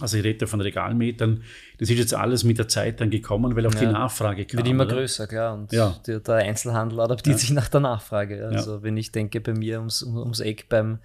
Also 0.00 0.16
ich 0.16 0.24
rede 0.24 0.38
da 0.38 0.46
von 0.46 0.62
Regalmetern. 0.62 1.42
Das 1.78 1.90
ist 1.90 1.98
jetzt 1.98 2.14
alles 2.14 2.42
mit 2.42 2.56
der 2.58 2.68
Zeit 2.68 3.02
dann 3.02 3.10
gekommen, 3.10 3.54
weil 3.54 3.66
auch 3.66 3.74
die 3.74 3.84
Ja. 3.84 3.92
Nachfrage 3.92 4.46
kam. 4.46 4.56
Wird 4.58 4.68
immer 4.68 4.86
oder? 4.86 4.94
größer, 4.96 5.26
klar. 5.26 5.52
Und 5.54 5.70
Ja. 5.72 5.94
der, 6.06 6.20
der 6.20 6.36
Einzelhandel 6.36 7.00
adaptiert 7.00 7.38
sich 7.38 7.50
nach 7.50 7.68
der 7.68 7.80
Nachfrage. 7.80 8.38
ja. 8.38 8.44
Also 8.48 8.82
wenn 8.82 8.96
ich 8.96 9.12
denke, 9.12 9.42
bei 9.42 9.52
mir 9.52 9.78
ums, 9.80 10.02
um- 10.02 10.16
ums 10.16 10.40
Eck 10.40 10.70
beim, 10.70 11.00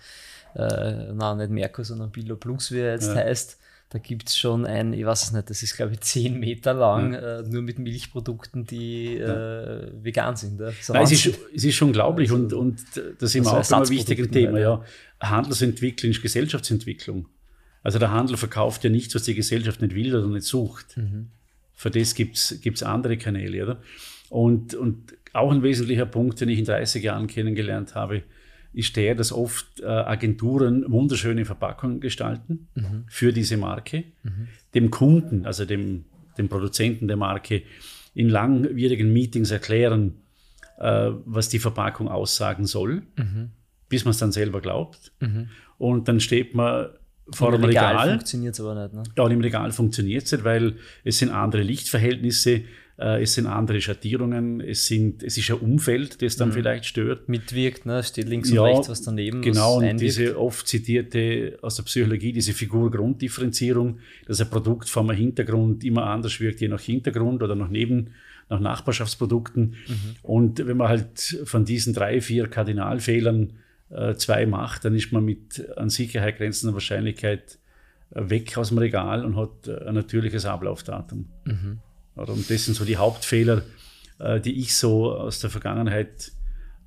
äh, 0.57 1.13
na 1.13 1.35
nicht 1.35 1.51
Merkur, 1.51 1.85
sondern 1.85 2.11
Billo 2.11 2.35
Plus, 2.35 2.71
wie 2.71 2.79
er 2.79 2.93
jetzt 2.93 3.13
heißt, 3.13 3.57
da 3.89 3.99
gibt 3.99 4.27
es 4.27 4.37
schon 4.37 4.65
ein, 4.65 4.91
ich 4.91 5.05
weiß 5.05 5.23
es 5.23 5.31
nicht, 5.31 5.49
das 5.49 5.63
ist 5.63 5.75
glaube 5.77 5.93
ich 5.93 5.99
10 6.01 6.39
Meter 6.39 6.73
lang, 6.73 7.13
äh, 7.13 7.43
nur 7.43 7.61
mit 7.61 7.79
Milchprodukten, 7.79 8.65
die 8.65 9.17
äh, 9.17 9.91
vegan 10.01 10.35
sind. 10.35 10.59
Ja. 10.59 10.71
So 10.81 10.93
Nein, 10.93 11.03
es, 11.03 11.11
ist, 11.11 11.37
es 11.55 11.63
ist 11.63 11.75
schon 11.75 11.89
unglaublich 11.89 12.31
und, 12.31 12.53
und 12.53 12.79
das 13.19 13.31
sind 13.31 13.45
wir 13.45 13.53
Also 13.53 13.75
auch 13.75 13.79
immer 13.79 13.87
ein 13.87 13.91
wichtiges 13.91 14.29
Thema. 14.29 14.53
halt, 14.53 14.63
Ja. 14.63 14.83
Handelsentwicklung 15.21 16.11
ist 16.11 16.21
Gesellschaftsentwicklung. 16.21 17.27
Also 17.83 17.99
der 17.99 18.11
Handel 18.11 18.35
verkauft 18.35 18.83
ja 18.83 18.89
nichts, 18.89 19.15
was 19.15 19.23
die 19.23 19.35
Gesellschaft 19.35 19.81
nicht 19.81 19.95
will 19.95 20.13
oder 20.13 20.27
nicht 20.27 20.43
sucht. 20.43 20.99
Für 21.73 21.89
das 21.89 22.15
gibt 22.15 22.35
es 22.35 22.83
andere 22.83 23.17
Kanäle. 23.17 23.63
Oder? 23.63 23.81
Und, 24.29 24.73
und 24.75 25.15
auch 25.33 25.51
ein 25.51 25.63
wesentlicher 25.63 26.05
Punkt, 26.05 26.41
den 26.41 26.49
ich 26.49 26.59
in 26.59 26.65
30 26.65 27.03
Jahren 27.03 27.27
kennengelernt 27.27 27.95
habe, 27.95 28.23
ist 28.73 28.95
der, 28.95 29.15
dass 29.15 29.31
oft 29.31 29.79
äh, 29.79 29.85
Agenturen 29.85 30.89
wunderschöne 30.91 31.45
Verpackungen 31.45 31.99
gestalten 31.99 32.67
für 33.07 33.33
diese 33.33 33.57
Marke, 33.57 34.03
dem 34.73 34.91
Kunden, 34.91 35.45
also 35.45 35.65
dem, 35.65 36.05
dem 36.37 36.49
Produzenten 36.49 37.07
der 37.07 37.17
Marke, 37.17 37.63
in 38.13 38.29
langwierigen 38.29 39.13
Meetings 39.13 39.51
erklären, 39.51 40.15
äh, 40.79 41.11
was 41.25 41.49
die 41.49 41.59
Verpackung 41.59 42.07
aussagen 42.07 42.65
soll, 42.65 43.03
bis 43.89 44.05
man 44.05 44.11
es 44.11 44.17
dann 44.17 44.31
selber 44.31 44.61
glaubt. 44.61 45.11
Und 45.77 46.07
dann 46.07 46.19
steht 46.19 46.55
man 46.55 46.87
vor 47.31 47.53
Im 47.53 47.61
dem 47.61 47.65
Regal, 47.65 47.95
Regal. 47.95 48.09
funktioniert 48.11 48.53
es 48.53 48.61
aber 48.61 48.81
nicht. 48.81 48.93
Ne? 48.93 49.03
Ja, 49.17 49.23
und 49.23 49.31
im 49.31 49.41
Regal 49.41 49.71
funktioniert 49.71 50.25
es 50.25 50.31
nicht, 50.31 50.43
weil 50.43 50.75
es 51.03 51.17
sind 51.19 51.29
andere 51.29 51.61
Lichtverhältnisse, 51.61 52.63
es 53.21 53.35
sind 53.35 53.45
andere 53.45 53.79
Schattierungen, 53.79 54.59
es, 54.59 54.87
sind, 54.87 55.21
es 55.23 55.37
ist 55.37 55.51
ein 55.51 55.57
Umfeld, 55.57 56.21
das 56.21 56.35
Mhm. 56.35 56.39
dann 56.39 56.51
vielleicht 56.51 56.85
stört. 56.85 57.29
Mitwirkt, 57.29 57.85
ne? 57.85 58.01
Steht 58.03 58.27
links 58.27 58.49
Ja, 58.51 58.61
und 58.61 58.67
rechts 58.69 58.89
was 58.89 59.01
daneben. 59.03 59.41
Genau, 59.41 59.77
was 59.77 59.91
und 59.91 60.01
diese 60.01 60.37
oft 60.39 60.67
zitierte 60.67 61.59
aus 61.61 61.75
der 61.75 61.83
Psychologie, 61.83 62.31
diese 62.33 62.53
Figur-Grunddifferenzierung, 62.53 63.99
dass 64.25 64.41
ein 64.41 64.49
Produkt 64.49 64.89
vom 64.89 65.11
Hintergrund 65.11 65.83
immer 65.83 66.05
anders 66.07 66.39
wirkt, 66.39 66.61
je 66.61 66.67
nach 66.67 66.81
Hintergrund 66.81 67.43
oder 67.43 67.55
nach 67.55 67.69
Neben, 67.69 68.11
nach 68.49 68.59
Nachbarschaftsprodukten. 68.59 69.75
Und 70.23 70.65
wenn 70.65 70.77
man 70.77 70.87
halt 70.87 71.19
von 71.43 71.65
diesen 71.65 71.93
drei, 71.93 72.21
vier 72.21 72.47
Kardinalfehlern 72.47 73.53
äh, 73.89 74.15
zwei 74.15 74.45
macht, 74.45 74.85
dann 74.85 74.95
ist 74.95 75.11
man 75.11 75.23
mit 75.23 75.69
an 75.77 75.89
Sicherheit 75.89 76.37
grenzender 76.37 76.73
Wahrscheinlichkeit 76.73 77.59
äh, 78.11 78.29
weg 78.29 78.57
aus 78.57 78.69
dem 78.69 78.77
Regal 78.77 79.23
und 79.25 79.35
hat 79.35 79.67
äh, 79.67 79.85
ein 79.87 79.95
natürliches 79.95 80.45
Ablaufdatum. 80.45 81.27
Oder? 81.45 81.77
Und 82.17 82.49
das 82.49 82.65
sind 82.65 82.73
so 82.73 82.85
die 82.85 82.97
Hauptfehler, 82.97 83.63
äh, 84.19 84.39
die 84.39 84.59
ich 84.59 84.75
so 84.75 85.13
aus 85.13 85.39
der 85.39 85.49
Vergangenheit 85.49 86.31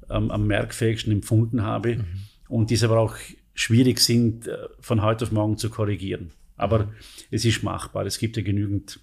ähm, 0.08 0.30
am 0.30 0.46
merkfähigsten 0.46 1.12
empfunden 1.12 1.62
habe. 1.62 2.04
Und 2.49 2.70
die 2.70 2.75
es 2.75 2.84
aber 2.84 2.99
auch 2.99 3.14
schwierig 3.54 4.00
sind, 4.00 4.49
äh, 4.49 4.56
von 4.80 5.02
heute 5.02 5.25
auf 5.25 5.32
morgen 5.32 5.56
zu 5.56 5.70
korrigieren. 5.70 6.32
Aber 6.56 6.87
mhm. 6.87 6.92
es 7.30 7.44
ist 7.44 7.62
machbar. 7.62 8.06
Es 8.06 8.18
gibt 8.18 8.37
ja 8.37 8.42
genügend 8.42 9.00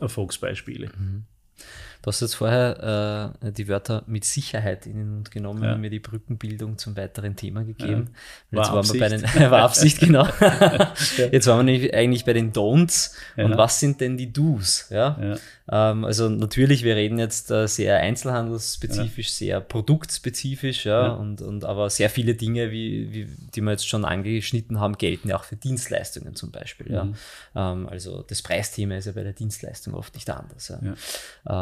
Erfolgsbeispiele. 0.00 0.90
Mhm. 0.96 1.24
Du 2.02 2.08
hast 2.08 2.20
jetzt 2.20 2.34
vorher 2.34 3.34
äh, 3.42 3.52
die 3.52 3.66
Wörter 3.68 4.04
mit 4.06 4.24
Sicherheit 4.24 4.86
in 4.86 4.96
den 4.96 5.14
Mund 5.14 5.30
genommen 5.30 5.64
ja. 5.64 5.74
und 5.74 5.80
mir 5.80 5.90
die 5.90 5.98
Brückenbildung 5.98 6.78
zum 6.78 6.96
weiteren 6.96 7.34
Thema 7.34 7.64
gegeben. 7.64 8.10
Ja. 8.50 8.58
War, 8.58 8.64
jetzt 8.84 8.90
waren 8.90 8.94
wir 8.94 9.00
bei 9.00 9.08
den, 9.08 9.50
war 9.50 9.62
Absicht, 9.62 10.00
genau. 10.00 10.28
Jetzt 11.32 11.46
waren 11.48 11.66
wir 11.66 11.94
eigentlich 11.94 12.24
bei 12.24 12.32
den 12.32 12.52
Don'ts. 12.52 13.14
Und 13.36 13.56
was 13.56 13.80
sind 13.80 14.00
denn 14.00 14.16
die 14.16 14.32
Do's? 14.32 14.88
Ja? 14.90 15.36
Ähm, 15.70 16.04
also 16.04 16.28
natürlich, 16.28 16.82
wir 16.82 16.96
reden 16.96 17.18
jetzt 17.18 17.50
äh, 17.50 17.66
sehr 17.68 17.98
einzelhandelsspezifisch, 17.98 19.30
sehr 19.30 19.60
produktspezifisch, 19.60 20.86
ja, 20.86 21.08
Und, 21.08 21.42
und 21.42 21.64
aber 21.64 21.90
sehr 21.90 22.08
viele 22.08 22.34
Dinge, 22.34 22.70
wie, 22.70 23.12
wie, 23.12 23.28
die 23.54 23.60
wir 23.60 23.72
jetzt 23.72 23.86
schon 23.86 24.04
angeschnitten 24.04 24.80
haben, 24.80 24.96
gelten 24.96 25.28
ja 25.28 25.36
auch 25.36 25.44
für 25.44 25.56
Dienstleistungen 25.56 26.34
zum 26.34 26.50
Beispiel. 26.50 26.86
Mhm. 26.86 27.14
Ja? 27.54 27.72
Ähm, 27.72 27.88
also 27.88 28.22
das 28.22 28.42
Preisthema 28.42 28.96
ist 28.96 29.06
ja 29.06 29.12
bei 29.12 29.22
der 29.22 29.34
Dienstleistung 29.34 29.94
oft 29.94 30.14
nicht 30.14 30.30
anders. 30.30 30.68
Ja? 30.68 30.78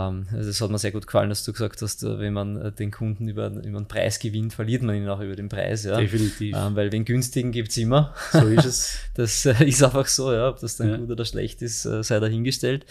Ähm, 0.09 0.27
also 0.33 0.49
das 0.49 0.61
hat 0.61 0.71
mir 0.71 0.79
sehr 0.79 0.93
gut 0.93 1.07
gefallen, 1.07 1.29
dass 1.29 1.45
du 1.45 1.53
gesagt 1.53 1.83
hast, 1.83 2.03
äh, 2.05 2.19
wenn 2.21 2.33
man 2.33 2.57
äh, 2.61 2.73
den 2.73 2.93
Kunden 2.93 3.29
über, 3.29 3.49
über 3.49 3.63
den 3.63 3.89
Preis 3.89 4.21
gewinnt, 4.21 4.55
verliert 4.55 4.83
man 4.83 4.95
ihn 4.95 5.09
auch 5.09 5.21
über 5.21 5.35
den 5.35 5.49
Preis. 5.49 5.85
Ja? 5.85 5.99
Definitiv. 5.99 6.55
Ähm, 6.57 6.77
weil 6.77 6.91
den 6.91 7.05
günstigen 7.05 7.51
gibt 7.51 7.71
es 7.71 7.77
immer. 7.77 8.15
So 8.33 8.47
ist 8.47 8.65
es. 8.65 8.99
das 9.15 9.47
äh, 9.47 9.65
ist 9.65 9.83
einfach 9.83 10.07
so, 10.07 10.33
ja. 10.33 10.49
ob 10.49 10.61
das 10.61 10.77
dann 10.77 10.91
ja. 10.91 10.97
gut 10.97 11.11
oder 11.11 11.25
schlecht 11.25 11.61
ist, 11.63 11.83
sei 11.83 12.21
dahingestellt. 12.21 12.87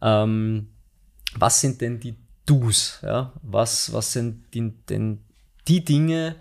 Ähm, 0.00 0.43
was 1.36 1.60
sind 1.60 1.80
denn 1.80 2.00
die 2.00 2.14
Do's? 2.46 3.00
Ja? 3.02 3.32
Was, 3.42 3.92
was 3.92 4.12
sind 4.12 4.54
die, 4.54 4.72
denn 4.88 5.20
die 5.66 5.84
Dinge, 5.84 6.36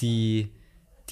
die 0.00 0.50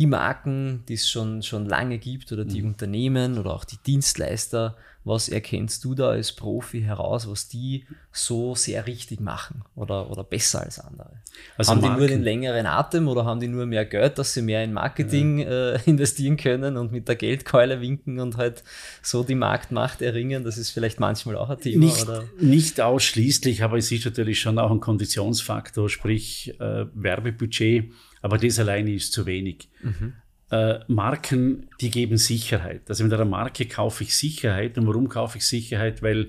die 0.01 0.07
Marken, 0.07 0.83
die 0.89 0.95
es 0.95 1.11
schon, 1.11 1.43
schon 1.43 1.67
lange 1.67 1.99
gibt 1.99 2.33
oder 2.33 2.47
die 2.47 2.63
mhm. 2.63 2.69
Unternehmen 2.69 3.39
oder 3.39 3.53
auch 3.53 3.65
die 3.65 3.77
Dienstleister 3.77 4.77
was 5.03 5.29
erkennst 5.29 5.85
du 5.85 5.95
da 5.95 6.11
als 6.11 6.33
Profi 6.33 6.83
heraus, 6.83 7.29
was 7.29 7.49
die 7.49 7.87
so 8.13 8.55
sehr 8.55 8.87
richtig 8.87 9.21
machen 9.21 9.63
oder, 9.75 10.11
oder 10.11 10.25
besser 10.25 10.61
als 10.61 10.79
andere? 10.79 11.23
Also 11.57 11.71
haben 11.71 11.81
Marken. 11.81 11.95
die 11.95 12.01
nur 12.01 12.09
den 12.09 12.23
längeren 12.23 12.67
Atem 12.67 13.09
oder 13.09 13.25
haben 13.25 13.41
die 13.41 13.49
nur 13.49 13.65
mehr 13.65 13.87
Geld, 13.87 14.19
dass 14.19 14.35
sie 14.35 14.43
mehr 14.43 14.63
in 14.63 14.75
Marketing 14.75 15.39
ja. 15.39 15.73
äh, 15.73 15.81
investieren 15.87 16.37
können 16.37 16.77
und 16.77 16.93
mit 16.93 17.09
der 17.09 17.17
Geldkeule 17.17 17.81
winken 17.81 18.21
und 18.21 18.37
halt 18.37 18.63
so 19.03 19.23
die 19.23 19.35
Marktmacht 19.35 20.03
erringen? 20.03 20.45
Das 20.45 20.59
ist 20.59 20.71
vielleicht 20.71 21.01
manchmal 21.01 21.37
auch 21.37 21.49
ein 21.49 21.59
Thema. 21.59 21.87
Nicht, 21.87 22.03
oder? 22.03 22.25
nicht 22.39 22.81
ausschließlich, 22.81 23.63
aber 23.63 23.79
es 23.79 23.91
ist 23.91 24.05
natürlich 24.05 24.41
schon 24.41 24.59
auch 24.59 24.71
ein 24.71 24.81
Konditionsfaktor, 24.81 25.89
sprich 25.89 26.55
äh, 26.61 26.87
Werbebudget, 26.95 27.91
aber 28.21 28.37
das 28.37 28.59
alleine 28.59 28.93
ist 28.93 29.13
zu 29.13 29.25
wenig. 29.25 29.71
Mhm 29.83 30.15
äh, 30.51 30.81
Marken, 30.89 31.69
die 31.81 31.91
geben 31.91 32.17
Sicherheit. 32.17 32.83
Also 32.89 33.05
mit 33.05 33.13
einer 33.13 33.25
Marke 33.25 33.67
kaufe 33.67 34.05
ich 34.05 34.17
Sicherheit. 34.17 34.77
Und 34.79 34.87
warum 34.87 35.09
kaufe 35.09 35.39
ich 35.39 35.47
Sicherheit? 35.47 36.03
Weil 36.03 36.29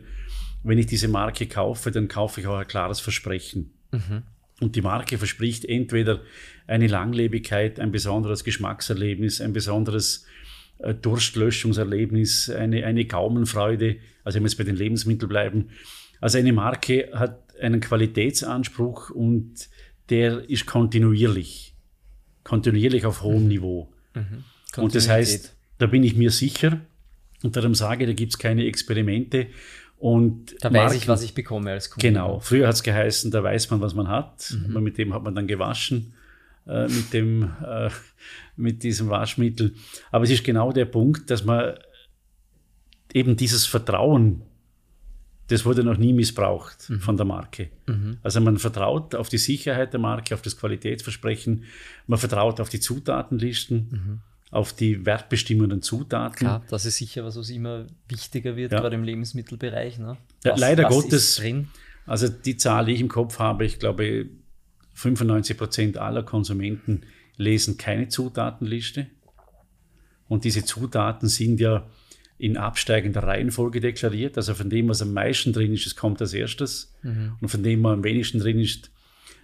wenn 0.63 0.77
ich 0.77 0.85
diese 0.85 1.07
Marke 1.07 1.47
kaufe, 1.47 1.91
dann 1.91 2.07
kaufe 2.07 2.41
ich 2.41 2.47
auch 2.47 2.57
ein 2.57 2.67
klares 2.67 2.99
Versprechen. 2.99 3.73
Mhm. 3.91 4.23
Und 4.59 4.75
die 4.75 4.81
Marke 4.81 5.17
verspricht 5.17 5.65
entweder 5.65 6.21
eine 6.67 6.85
Langlebigkeit, 6.85 7.79
ein 7.79 7.91
besonderes 7.91 8.43
Geschmackserlebnis, 8.43 9.41
ein 9.41 9.53
besonderes 9.53 10.25
äh, 10.77 10.93
Durstlöschungserlebnis, 10.93 12.51
eine, 12.51 12.85
eine 12.85 13.05
Gaumenfreude. 13.05 13.97
Also 14.23 14.35
wenn 14.35 14.43
wir 14.43 14.49
jetzt 14.49 14.57
bei 14.57 14.63
den 14.63 14.75
Lebensmitteln 14.75 15.29
bleiben. 15.29 15.69
Also 16.19 16.37
eine 16.37 16.53
Marke 16.53 17.09
hat 17.13 17.55
einen 17.59 17.79
Qualitätsanspruch 17.79 19.09
und 19.09 19.67
der 20.11 20.47
ist 20.47 20.67
kontinuierlich. 20.67 21.73
Kontinuierlich 22.43 23.07
auf 23.07 23.23
hohem 23.23 23.43
mhm. 23.43 23.49
Niveau. 23.49 23.93
Mhm. 24.13 24.43
Und 24.77 24.95
das 24.95 25.09
heißt, 25.09 25.55
da 25.77 25.87
bin 25.87 26.03
ich 26.03 26.15
mir 26.15 26.31
sicher 26.31 26.79
und 27.43 27.55
darum 27.55 27.75
sage, 27.75 28.05
da 28.05 28.13
gibt 28.13 28.33
es 28.33 28.39
keine 28.39 28.65
Experimente. 28.65 29.47
Und 29.97 30.55
da 30.61 30.69
weiß 30.69 30.73
Marken, 30.73 30.97
ich, 30.97 31.07
was 31.07 31.21
ich 31.21 31.33
bekomme 31.33 31.71
als 31.71 31.89
Kunde. 31.91 32.07
Genau. 32.07 32.39
Früher 32.39 32.67
hat 32.67 32.75
es 32.75 32.83
geheißen, 32.83 33.29
da 33.29 33.43
weiß 33.43 33.69
man, 33.69 33.81
was 33.81 33.93
man 33.93 34.07
hat. 34.07 34.51
Mhm. 34.51 34.81
Mit 34.81 34.97
dem 34.97 35.13
hat 35.13 35.23
man 35.23 35.35
dann 35.35 35.47
gewaschen, 35.47 36.13
äh, 36.67 36.87
mit, 36.87 37.13
dem, 37.13 37.43
äh, 37.63 37.89
mit 38.55 38.81
diesem 38.83 39.09
Waschmittel. 39.09 39.75
Aber 40.11 40.23
es 40.23 40.31
ist 40.31 40.43
genau 40.43 40.71
der 40.71 40.85
Punkt, 40.85 41.29
dass 41.29 41.45
man 41.45 41.75
eben 43.13 43.35
dieses 43.35 43.65
Vertrauen, 43.65 44.41
das 45.51 45.65
wurde 45.65 45.84
noch 45.84 45.98
nie 45.98 46.13
missbraucht 46.13 46.89
mhm. 46.89 47.01
von 47.01 47.17
der 47.17 47.25
Marke. 47.25 47.70
Mhm. 47.86 48.17
Also 48.24 48.39
man 48.39 48.58
vertraut 48.58 49.15
auf 49.15 49.27
die 49.27 49.38
Sicherheit 49.38 49.91
der 49.91 50.00
Marke, 50.00 50.34
auf 50.34 50.41
das 50.41 50.58
Qualitätsversprechen, 50.58 51.65
man 52.08 52.17
vertraut 52.17 52.62
auf 52.62 52.70
die 52.70 52.79
Zutatenlisten. 52.79 53.89
Mhm 53.91 54.20
auf 54.53 54.74
die 54.74 55.05
wertbestimmenden 55.05 55.81
Zutaten. 55.81 56.36
Klar, 56.36 56.62
das 56.70 56.86
ist 56.86 56.98
sicher 56.98 57.24
was, 57.24 57.38
was 57.38 57.50
immer 57.50 57.86
wichtiger 58.10 58.58
wird, 58.58 58.74
ja. 58.74 58.81
gerade 58.81 58.98
im 58.98 59.03
Lebensmittelbereich. 59.05 59.98
Ne? 59.98 60.17
Was, 60.43 60.43
ja, 60.43 60.55
leider 60.58 60.84
was 60.84 60.93
Gottes. 60.93 61.36
drin? 61.38 61.70
Also 62.05 62.27
die 62.27 62.58
Zahl, 62.58 62.88
die 62.88 62.91
ich 62.91 63.00
im 63.00 63.08
Kopf 63.08 63.39
habe, 63.39 63.63
ich 63.63 63.79
glaube, 63.79 64.25
95 64.96 65.58
Prozent 65.58 65.98
aller 65.98 66.24
Konsumenten 66.24 67.03
lesen 67.38 67.77
keine 67.77 68.10
Zutatenliste. 68.10 69.08
Und 70.27 70.43
diese 70.43 70.65
Zutaten 70.65 71.29
sind 71.29 71.62
ja 71.62 71.88
in 72.41 72.57
absteigender 72.57 73.24
Reihenfolge 73.24 73.79
deklariert. 73.79 74.38
Also 74.38 74.53
von 74.53 74.69
dem, 74.69 74.89
was 74.89 75.01
am 75.01 75.13
meisten 75.13 75.53
drin 75.53 75.74
ist, 75.74 75.95
kommt 75.95 76.21
als 76.21 76.33
erstes. 76.33 76.93
Mhm. 77.03 77.33
Und 77.39 77.50
von 77.50 77.63
dem, 77.63 77.83
was 77.83 77.93
am 77.93 78.03
wenigsten 78.03 78.39
drin 78.39 78.60
ist, 78.60 78.91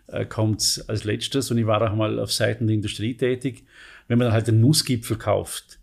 äh, 0.07 0.25
kommt 0.25 0.61
es 0.61 0.89
als 0.89 1.03
letztes. 1.03 1.51
Und 1.51 1.57
ich 1.57 1.67
war 1.67 1.81
auch 1.81 1.95
mal 1.95 2.19
auf 2.19 2.31
Seiten 2.31 2.67
der 2.67 2.75
Industrie 2.75 3.15
tätig 3.15 3.63
wenn 4.07 4.17
man 4.17 4.27
dann 4.27 4.33
halt 4.33 4.47
einen 4.47 4.61
Nussgipfel 4.61 5.17
kauft 5.17 5.79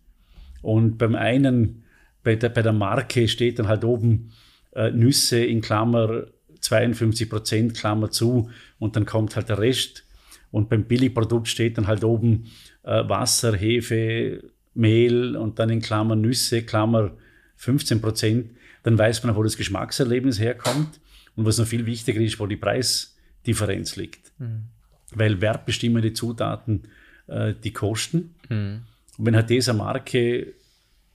und 0.62 0.99
beim 0.99 1.14
einen, 1.14 1.85
bei 2.23 2.37
der, 2.37 2.49
bei 2.49 2.62
der 2.62 2.73
Marke 2.73 3.28
steht 3.28 3.59
dann 3.59 3.68
halt 3.68 3.85
oben 3.85 4.33
äh, 4.75 4.90
Nüsse 4.90 5.44
in 5.44 5.61
Klammer 5.61 6.26
52 6.61 7.28
Prozent, 7.28 7.75
Klammer 7.75 8.11
zu 8.11 8.50
und 8.78 8.97
dann 8.97 9.04
kommt 9.04 9.37
halt 9.37 9.50
der 9.50 9.59
Rest. 9.59 10.04
Und 10.50 10.68
beim 10.68 10.85
Billigprodukt 10.85 11.49
steht 11.49 11.76
dann 11.76 11.87
halt 11.87 12.04
oben 12.04 12.47
äh, 12.85 13.06
Wasser, 13.09 13.54
Hefe, 13.54 14.42
Mehl 14.75 15.37
und 15.37 15.59
dann 15.59 15.71
in 15.71 15.81
Klammer 15.81 16.16
Nüsse, 16.16 16.62
Klammer 16.62 17.12
15 17.57 18.00
Prozent. 18.00 18.50
Dann 18.83 18.99
weiß 18.99 19.25
man, 19.25 19.35
wo 19.37 19.43
das 19.43 19.57
Geschmackserlebnis 19.57 20.38
herkommt 20.38 21.00
und 21.37 21.47
was 21.47 21.59
noch 21.59 21.66
viel 21.66 21.87
wichtiger 21.87 22.21
ist, 22.21 22.38
wo 22.38 22.47
die 22.47 22.57
Preisdifferenz 22.57 23.97
liegt. 23.97 24.33
Mhm. 24.38 24.64
Weil 25.12 25.40
wertbestimmende 25.40 26.12
Zutaten 26.12 26.88
äh, 27.26 27.54
die 27.62 27.73
Kosten. 27.73 28.35
Mhm. 28.49 28.83
Und 29.16 29.26
wenn 29.26 29.37
halt 29.37 29.50
diese 29.50 29.73
Marke 29.73 30.54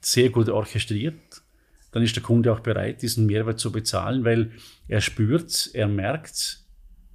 sehr 0.01 0.29
gut 0.29 0.49
orchestriert, 0.49 1.41
dann 1.91 2.03
ist 2.03 2.15
der 2.15 2.23
Kunde 2.23 2.53
auch 2.53 2.59
bereit, 2.59 3.01
diesen 3.01 3.25
Mehrwert 3.25 3.59
zu 3.59 3.71
bezahlen, 3.71 4.23
weil 4.23 4.51
er 4.87 5.01
spürt 5.01 5.49
es, 5.49 5.67
er 5.67 5.87
merkt 5.87 6.31
es 6.31 6.67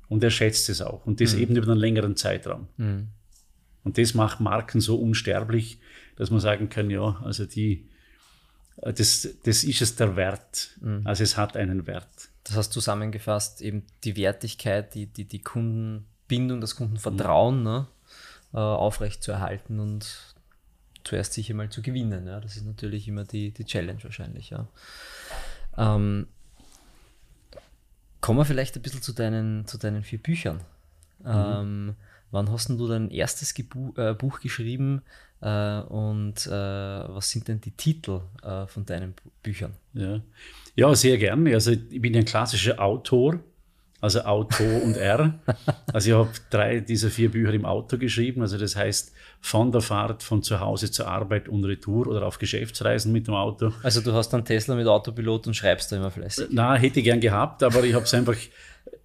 und 0.09 0.23
er 0.23 0.31
schätzt 0.31 0.69
es 0.69 0.83
auch. 0.83 1.07
Und 1.07 1.21
das 1.21 1.35
mhm. 1.35 1.41
eben 1.41 1.57
über 1.57 1.71
einen 1.71 1.81
längeren 1.81 2.17
Zeitraum. 2.17 2.69
Mhm. 3.85 3.89
Und 3.89 3.99
das 3.99 4.15
macht 4.15 4.41
Marken 4.41 4.81
so 4.81 4.97
unsterblich, 4.97 5.79
dass 6.17 6.31
man 6.31 6.41
sagen 6.41 6.69
kann, 6.69 6.91
ja, 6.91 7.21
also 7.25 7.47
die, 7.47 7.89
äh, 8.83 8.93
das, 8.93 9.29
das 9.45 9.65
ist 9.65 9.83
es 9.83 9.97
der 9.97 10.17
Wert. 10.17 10.71
Mhm. 10.81 11.03
Also 11.05 11.23
es 11.23 11.37
hat 11.37 11.57
einen 11.57 11.87
Wert. 11.87 12.29
Das 12.45 12.57
hast 12.57 12.73
zusammengefasst, 12.73 13.63
eben 13.63 13.85
die 14.05 14.17
Wertigkeit, 14.17 14.95
die, 14.95 15.07
die, 15.07 15.25
die 15.25 15.43
Kundenbindung, 15.43 16.61
das 16.61 16.77
Kundenvertrauen, 16.77 17.63
ne? 17.63 17.87
äh, 18.53 18.59
aufrecht 18.59 19.23
zu 19.23 19.33
erhalten 19.33 19.81
und 19.81 20.35
zuerst 21.05 21.33
sicher 21.33 21.55
mal 21.55 21.71
zu 21.71 21.83
gewinnen. 21.83 22.27
Ja? 22.27 22.41
Das 22.41 22.57
ist 22.57 22.67
natürlich 22.67 23.09
immer 23.09 23.25
die, 23.25 23.51
die 23.51 23.65
Challenge 23.65 24.03
wahrscheinlich. 24.03 24.51
Ja. 24.51 24.67
Ähm, 25.77 26.27
kommen 28.21 28.39
wir 28.39 28.45
vielleicht 28.45 28.77
ein 28.77 28.83
bisschen 28.83 29.03
zu 29.03 29.13
deinen, 29.13 29.67
zu 29.67 29.79
deinen 29.79 30.03
vier 30.03 30.19
Büchern. 30.19 30.61
Mhm. 31.21 31.27
Ähm, 31.27 31.97
wann 32.35 32.51
hast 32.51 32.69
du 32.69 32.89
dein 32.89 33.11
erstes 33.11 33.55
Gebu 33.55 33.93
äh, 33.97 34.15
Buch 34.15 34.41
geschrieben 34.41 35.03
äh, 35.41 35.81
und 35.81 36.47
äh, 36.47 36.51
was 36.51 37.31
sind 37.31 37.49
denn 37.49 37.61
die 37.61 37.71
Titel 37.71 38.21
äh, 38.43 38.67
von 38.67 38.85
deinen 38.85 39.15
Büchern? 39.43 39.75
Ja. 39.95 40.21
ja, 40.75 40.95
sehr 40.95 41.17
gerne. 41.17 41.55
Also 41.55 41.71
ich 41.73 42.01
bin 42.01 42.17
ein 42.17 42.25
klassischer 42.25 42.81
Autor 42.81 43.41
also 44.05 44.21
Auto 44.21 44.65
und 44.85 44.99
R. 44.99 45.41
Also 45.91 46.11
ich 46.11 46.15
habe 46.15 46.29
drei 46.51 46.81
dieser 46.81 47.09
vier 47.09 47.31
Bücher 47.31 47.55
im 47.55 47.65
Auto 47.65 47.97
geschrieben. 47.97 48.43
Also 48.43 48.59
das 48.59 48.77
heißt 48.77 49.15
von 49.41 49.73
der 49.73 49.81
Fahrt 49.81 50.23
von 50.23 50.43
zu 50.43 50.61
Hause 50.61 50.91
zur 50.91 51.09
Arbeit 51.09 51.49
und 51.49 51.65
Retour 51.65 52.07
oder 52.09 52.27
auf 52.27 52.39
Geschäftsreisen 52.39 53.13
mit 53.13 53.27
dem 53.29 53.35
Auto. 53.35 53.73
Also 53.83 54.03
du 54.03 54.13
hast 54.13 54.29
dann 54.31 54.45
Tesla 54.45 54.75
mit 54.75 54.87
Autopilot 54.87 55.47
und 55.47 55.55
schreibst 55.55 55.91
da 55.91 55.97
immer 55.97 56.11
fleißig. 56.11 56.49
Na, 56.51 56.75
hätte 56.75 57.01
ich 57.01 57.05
gern 57.05 57.21
gehabt, 57.21 57.63
aber 57.63 57.83
ich 57.83 57.95
habe 57.95 58.05
es 58.05 58.13
einfach, 58.13 58.37
es 58.37 58.49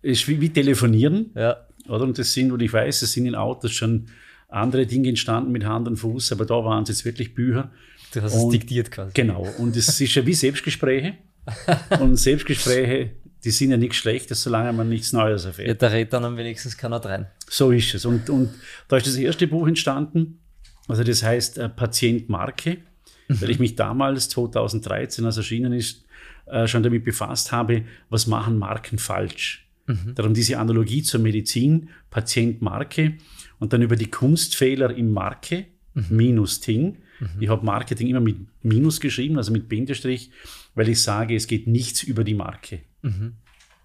ist 0.01 0.27
wie, 0.27 0.41
wie 0.41 0.49
telefonieren. 0.49 1.31
Ja. 1.33 1.68
Oder? 1.89 2.03
Und 2.03 2.17
das 2.17 2.33
sind, 2.33 2.51
und 2.51 2.61
ich 2.61 2.71
weiß, 2.71 3.01
es 3.01 3.11
sind 3.11 3.25
in 3.25 3.35
Autos 3.35 3.71
schon 3.71 4.07
andere 4.47 4.85
Dinge 4.85 5.09
entstanden 5.09 5.51
mit 5.51 5.65
Hand 5.65 5.87
und 5.87 5.97
Fuß, 5.97 6.31
aber 6.31 6.45
da 6.45 6.55
waren 6.63 6.83
es 6.83 6.89
jetzt 6.89 7.05
wirklich 7.05 7.35
Bücher. 7.35 7.71
Du 8.13 8.21
hast 8.21 8.33
und, 8.33 8.45
es 8.45 8.59
diktiert 8.59 8.89
quasi. 8.89 9.11
Genau. 9.13 9.47
Und 9.59 9.75
es 9.75 10.01
ist 10.01 10.15
ja 10.15 10.25
wie 10.25 10.33
Selbstgespräche. 10.33 11.17
und 11.99 12.17
Selbstgespräche 12.17 13.11
die 13.43 13.51
sind 13.51 13.71
ja 13.71 13.77
nichts 13.77 13.97
Schlechtes, 13.97 14.43
solange 14.43 14.73
man 14.73 14.89
nichts 14.89 15.13
Neues 15.13 15.45
erfährt. 15.45 15.67
Ja, 15.67 15.73
da 15.73 15.87
redet 15.87 16.13
dann 16.13 16.25
am 16.25 16.37
wenigsten 16.37 16.75
keiner 16.77 17.03
rein. 17.03 17.27
So 17.49 17.71
ist 17.71 17.93
es. 17.93 18.05
Und, 18.05 18.29
und 18.29 18.49
da 18.87 18.97
ist 18.97 19.07
das 19.07 19.15
erste 19.15 19.47
Buch 19.47 19.67
entstanden. 19.67 20.39
Also 20.87 21.03
das 21.03 21.23
heißt 21.23 21.57
äh, 21.57 21.69
Patientmarke, 21.69 22.79
mhm. 23.27 23.41
weil 23.41 23.49
ich 23.49 23.59
mich 23.59 23.75
damals, 23.75 24.29
2013, 24.29 25.23
als 25.23 25.37
erschienen 25.37 25.71
ist, 25.71 26.03
äh, 26.47 26.67
schon 26.67 26.83
damit 26.83 27.05
befasst 27.05 27.51
habe, 27.51 27.83
was 28.09 28.27
machen 28.27 28.57
Marken 28.57 28.97
falsch. 28.97 29.68
Mhm. 29.89 30.13
Darum 30.13 30.33
diese 30.35 30.59
Analogie 30.59 31.01
zur 31.01 31.19
Medizin, 31.19 31.89
Patient-Marke 32.11 33.13
und 33.57 33.73
dann 33.73 33.81
über 33.81 33.95
die 33.95 34.09
Kunstfehler 34.09 34.95
im 34.95 35.11
Marke, 35.11 35.65
mhm. 35.95 36.05
minus 36.11 36.59
Ting. 36.59 36.97
Mhm. 37.19 37.27
Ich 37.39 37.49
habe 37.49 37.65
Marketing 37.65 38.07
immer 38.07 38.19
mit 38.19 38.37
Minus 38.61 38.99
geschrieben, 38.99 39.37
also 39.37 39.51
mit 39.51 39.67
Bindestrich, 39.67 40.29
weil 40.75 40.89
ich 40.89 41.01
sage, 41.01 41.35
es 41.35 41.47
geht 41.47 41.65
nichts 41.65 42.03
über 42.03 42.23
die 42.23 42.35
Marke. 42.35 42.81
Mhm. 43.01 43.33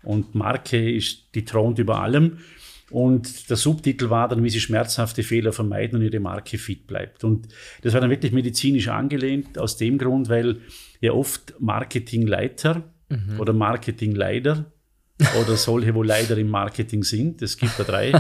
Und 0.03 0.35
Marke 0.35 0.93
ist, 0.93 1.35
die 1.35 1.47
thront 1.47 1.79
über 1.79 2.01
allem. 2.01 2.39
Und 2.91 3.49
der 3.49 3.57
Subtitel 3.57 4.11
war 4.11 4.29
dann, 4.29 4.45
wie 4.45 4.51
sie 4.51 4.61
schmerzhafte 4.61 5.23
Fehler 5.23 5.55
vermeiden 5.55 5.99
und 5.99 6.05
ihre 6.05 6.21
Marke 6.21 6.59
fit 6.59 6.87
bleibt. 6.87 7.25
Und 7.25 7.49
das 7.81 7.95
war 7.95 8.03
dann 8.03 8.11
wirklich 8.11 8.33
medizinisch 8.33 8.89
angelehnt, 8.89 9.59
aus 9.59 9.79
dem 9.79 9.97
Grund, 9.97 10.29
weil 10.29 10.59
ja 11.01 11.13
oft 11.13 11.55
Marketingleiter 11.59 12.85
mhm. 13.09 13.41
oder 13.41 13.55
Marketingleider 13.55 14.71
oder 15.41 15.57
solche, 15.57 15.95
wo 15.95 16.03
leider 16.03 16.37
im 16.37 16.49
Marketing 16.49 17.03
sind, 17.03 17.43
es 17.43 17.57
gibt 17.57 17.79
da 17.79 17.85
drei 17.85 18.11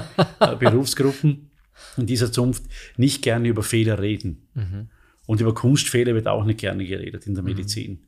äh, 0.41 0.57
Berufsgruppen 0.59 1.51
in 1.97 2.07
dieser 2.07 2.33
Zunft, 2.33 2.65
nicht 2.97 3.23
gerne 3.23 3.49
über 3.49 3.63
Fehler 3.63 4.01
reden. 4.01 4.49
Mhm. 4.55 4.89
Und 5.27 5.41
über 5.41 5.55
Kunstfehler 5.55 6.15
wird 6.15 6.27
auch 6.27 6.45
nicht 6.45 6.61
gerne 6.61 6.85
geredet 6.85 7.27
in 7.27 7.35
der 7.35 7.43
mhm. 7.43 7.51
Medizin 7.51 7.99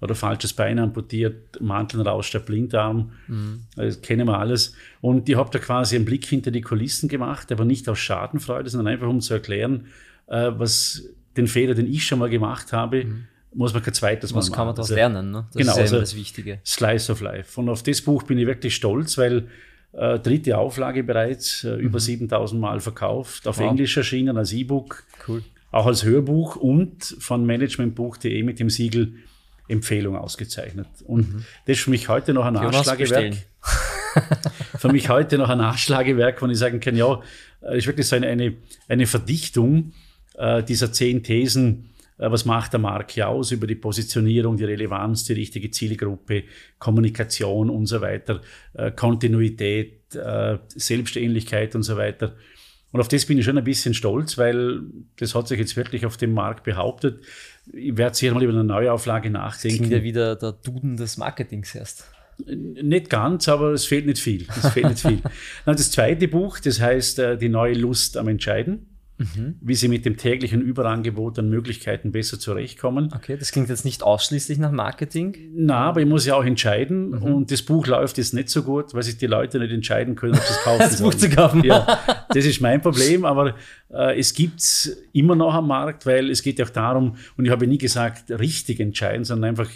oder 0.00 0.14
falsches 0.14 0.52
Bein 0.52 0.78
amputiert, 0.78 1.60
Manteln 1.60 2.06
raus, 2.06 2.30
der 2.30 2.38
Blindarm, 2.38 3.12
mhm. 3.28 3.60
das 3.76 4.00
kennen 4.00 4.26
wir 4.26 4.38
alles. 4.38 4.74
Und 5.00 5.28
ich 5.28 5.36
habe 5.36 5.50
da 5.50 5.58
quasi 5.58 5.96
einen 5.96 6.04
Blick 6.04 6.24
hinter 6.24 6.50
die 6.50 6.62
Kulissen 6.62 7.08
gemacht, 7.08 7.52
aber 7.52 7.64
nicht 7.64 7.88
aus 7.88 7.98
Schadenfreude, 7.98 8.70
sondern 8.70 8.94
einfach 8.94 9.08
um 9.08 9.20
zu 9.20 9.34
erklären, 9.34 9.86
äh, 10.26 10.52
was 10.56 11.04
den 11.36 11.46
Fehler, 11.46 11.74
den 11.74 11.86
ich 11.86 12.06
schon 12.06 12.18
mal 12.18 12.30
gemacht 12.30 12.72
habe, 12.72 13.04
mhm. 13.04 13.24
Muss 13.52 13.72
man 13.72 13.82
kein 13.82 13.94
zweites 13.94 14.32
Mal 14.32 14.40
machen. 14.40 14.50
Was 14.50 14.56
kann 14.56 14.66
man 14.66 14.74
daraus 14.74 14.90
also, 14.90 14.94
lernen? 14.94 15.30
Ne? 15.30 15.46
Das 15.52 15.56
genau, 15.56 15.72
ist 15.72 15.76
ja 15.76 15.82
also 15.82 16.00
das 16.00 16.16
Wichtige. 16.16 16.60
Slice 16.64 17.12
of 17.12 17.20
Life. 17.20 17.60
Und 17.60 17.68
auf 17.68 17.82
das 17.82 18.00
Buch 18.02 18.22
bin 18.22 18.38
ich 18.38 18.46
wirklich 18.46 18.74
stolz, 18.74 19.18
weil 19.18 19.48
äh, 19.92 20.18
dritte 20.18 20.58
Auflage 20.58 21.02
bereits, 21.02 21.64
äh, 21.64 21.76
mhm. 21.76 21.80
über 21.80 22.00
7000 22.00 22.60
Mal 22.60 22.80
verkauft, 22.80 23.48
auf 23.48 23.58
wow. 23.58 23.70
Englisch 23.70 23.96
erschienen 23.96 24.36
als 24.36 24.52
E-Book, 24.52 25.04
cool. 25.28 25.42
auch 25.72 25.86
als 25.86 26.04
Hörbuch 26.04 26.56
und 26.56 27.16
von 27.18 27.44
managementbuch.de 27.44 28.42
mit 28.42 28.60
dem 28.60 28.70
Siegel 28.70 29.14
Empfehlung 29.68 30.16
ausgezeichnet. 30.16 30.88
Und 31.04 31.32
mhm. 31.32 31.44
das 31.66 31.78
ist 31.78 31.84
für 31.84 31.90
mich 31.90 32.08
heute 32.08 32.34
noch 32.34 32.44
ein 32.44 32.54
Nachschlagewerk. 32.54 33.36
für 34.78 34.88
mich 34.90 35.08
heute 35.08 35.38
noch 35.38 35.48
ein 35.48 35.58
Nachschlagewerk, 35.58 36.42
wo 36.42 36.46
ich 36.46 36.58
sagen 36.58 36.80
kann, 36.80 36.96
ja, 36.96 37.20
äh, 37.62 37.78
ist 37.78 37.86
wirklich 37.86 38.06
so 38.06 38.16
eine, 38.16 38.26
eine, 38.26 38.54
eine 38.88 39.06
Verdichtung 39.06 39.92
äh, 40.36 40.62
dieser 40.62 40.92
zehn 40.92 41.22
Thesen, 41.22 41.89
was 42.28 42.44
macht 42.44 42.72
der 42.72 42.80
Marke 42.80 43.26
aus 43.26 43.50
über 43.50 43.66
die 43.66 43.74
Positionierung, 43.74 44.56
die 44.56 44.64
Relevanz, 44.64 45.24
die 45.24 45.32
richtige 45.32 45.70
Zielgruppe, 45.70 46.44
Kommunikation 46.78 47.70
und 47.70 47.86
so 47.86 48.00
weiter, 48.00 48.42
äh, 48.74 48.90
Kontinuität, 48.90 50.14
äh, 50.14 50.58
Selbstähnlichkeit 50.68 51.74
und 51.74 51.82
so 51.82 51.96
weiter. 51.96 52.36
Und 52.92 53.00
auf 53.00 53.08
das 53.08 53.24
bin 53.24 53.38
ich 53.38 53.44
schon 53.44 53.56
ein 53.56 53.64
bisschen 53.64 53.94
stolz, 53.94 54.36
weil 54.36 54.80
das 55.18 55.34
hat 55.34 55.48
sich 55.48 55.58
jetzt 55.58 55.76
wirklich 55.76 56.04
auf 56.04 56.16
dem 56.16 56.34
Markt 56.34 56.64
behauptet. 56.64 57.24
Ich 57.72 57.96
werde 57.96 58.16
sicher 58.16 58.34
mal 58.34 58.42
über 58.42 58.52
eine 58.52 58.64
Neuauflage 58.64 59.30
nachdenken. 59.30 59.78
Klingt 59.78 59.92
ja 59.92 60.02
wieder 60.02 60.36
der 60.36 60.52
Duden 60.52 60.96
des 60.96 61.16
Marketings 61.16 61.74
erst. 61.74 62.10
Nicht 62.46 63.10
ganz, 63.10 63.48
aber 63.48 63.72
es 63.72 63.84
fehlt 63.84 64.06
nicht 64.06 64.18
viel. 64.18 64.46
Es 64.48 64.70
fehlt 64.70 64.88
nicht 64.88 65.00
viel. 65.00 65.22
das 65.64 65.90
zweite 65.90 66.26
Buch, 66.26 66.58
das 66.58 66.80
heißt 66.80 67.18
äh, 67.18 67.38
Die 67.38 67.48
neue 67.48 67.74
Lust 67.74 68.16
am 68.16 68.28
Entscheiden 68.28 68.86
mhm. 69.20 69.56
wie 69.60 69.74
sie 69.74 69.88
mit 69.88 70.04
dem 70.04 70.16
täglichen 70.16 70.62
Überangebot 70.62 71.38
an 71.38 71.50
Möglichkeiten 71.50 72.10
besser 72.10 72.38
zurechtkommen. 72.38 73.10
Okay, 73.14 73.36
das 73.36 73.52
klingt 73.52 73.68
jetzt 73.68 73.84
nicht 73.84 74.02
ausschließlich 74.02 74.58
nach 74.58 74.72
Marketing. 74.72 75.36
Na, 75.54 75.76
aber 75.80 76.00
ich 76.00 76.06
muss 76.06 76.26
ja 76.26 76.34
auch 76.34 76.44
entscheiden 76.44 77.10
mhm. 77.10 77.22
und 77.22 77.50
das 77.50 77.62
Buch 77.62 77.86
läuft 77.86 78.18
jetzt 78.18 78.34
nicht 78.34 78.48
so 78.48 78.62
gut, 78.62 78.94
weil 78.94 79.02
sich 79.02 79.18
die 79.18 79.26
Leute 79.26 79.58
nicht 79.58 79.72
entscheiden 79.72 80.16
können, 80.16 80.34
ob 80.34 80.40
sie 80.40 80.52
es 80.52 80.60
kaufen 80.64 80.80
das 80.80 81.02
Buch 81.02 81.14
zu 81.14 81.28
kaufen. 81.28 81.62
Ja, 81.62 82.00
das 82.30 82.46
ist 82.46 82.60
mein 82.60 82.80
Problem, 82.80 83.24
aber 83.24 83.54
äh, 83.92 84.18
es 84.18 84.32
gibt 84.34 84.60
es 84.60 85.02
immer 85.12 85.36
noch 85.36 85.54
am 85.54 85.68
Markt, 85.68 86.06
weil 86.06 86.30
es 86.30 86.42
geht 86.42 86.58
ja 86.58 86.64
auch 86.64 86.70
darum, 86.70 87.16
und 87.36 87.44
ich 87.44 87.50
habe 87.50 87.66
nie 87.66 87.78
gesagt, 87.78 88.30
richtig 88.30 88.80
entscheiden, 88.80 89.24
sondern 89.24 89.50
einfach 89.50 89.70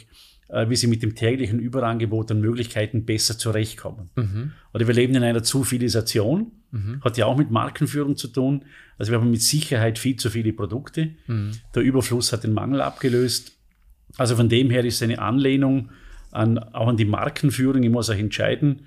wie 0.48 0.76
sie 0.76 0.86
mit 0.86 1.02
dem 1.02 1.14
täglichen 1.14 1.58
Überangebot 1.58 2.30
an 2.30 2.40
Möglichkeiten 2.40 3.04
besser 3.04 3.38
zurechtkommen. 3.38 4.10
Mhm. 4.16 4.52
Oder 4.72 4.86
wir 4.86 4.94
leben 4.94 5.14
in 5.14 5.22
einer 5.22 5.42
Zufilisation, 5.42 6.52
mhm. 6.70 7.00
hat 7.02 7.16
ja 7.16 7.26
auch 7.26 7.36
mit 7.36 7.50
Markenführung 7.50 8.16
zu 8.16 8.28
tun. 8.28 8.64
Also 8.98 9.12
wir 9.12 9.20
haben 9.20 9.30
mit 9.30 9.42
Sicherheit 9.42 9.98
viel 9.98 10.16
zu 10.16 10.30
viele 10.30 10.52
Produkte. 10.52 11.10
Mhm. 11.26 11.52
Der 11.74 11.82
Überfluss 11.82 12.32
hat 12.32 12.44
den 12.44 12.52
Mangel 12.52 12.80
abgelöst. 12.82 13.52
Also 14.16 14.36
von 14.36 14.48
dem 14.48 14.70
her 14.70 14.84
ist 14.84 15.02
eine 15.02 15.18
Anlehnung 15.18 15.90
an, 16.30 16.58
auch 16.58 16.88
an 16.88 16.96
die 16.96 17.04
Markenführung. 17.04 17.82
Ich 17.82 17.90
muss 17.90 18.10
auch 18.10 18.14
entscheiden, 18.14 18.86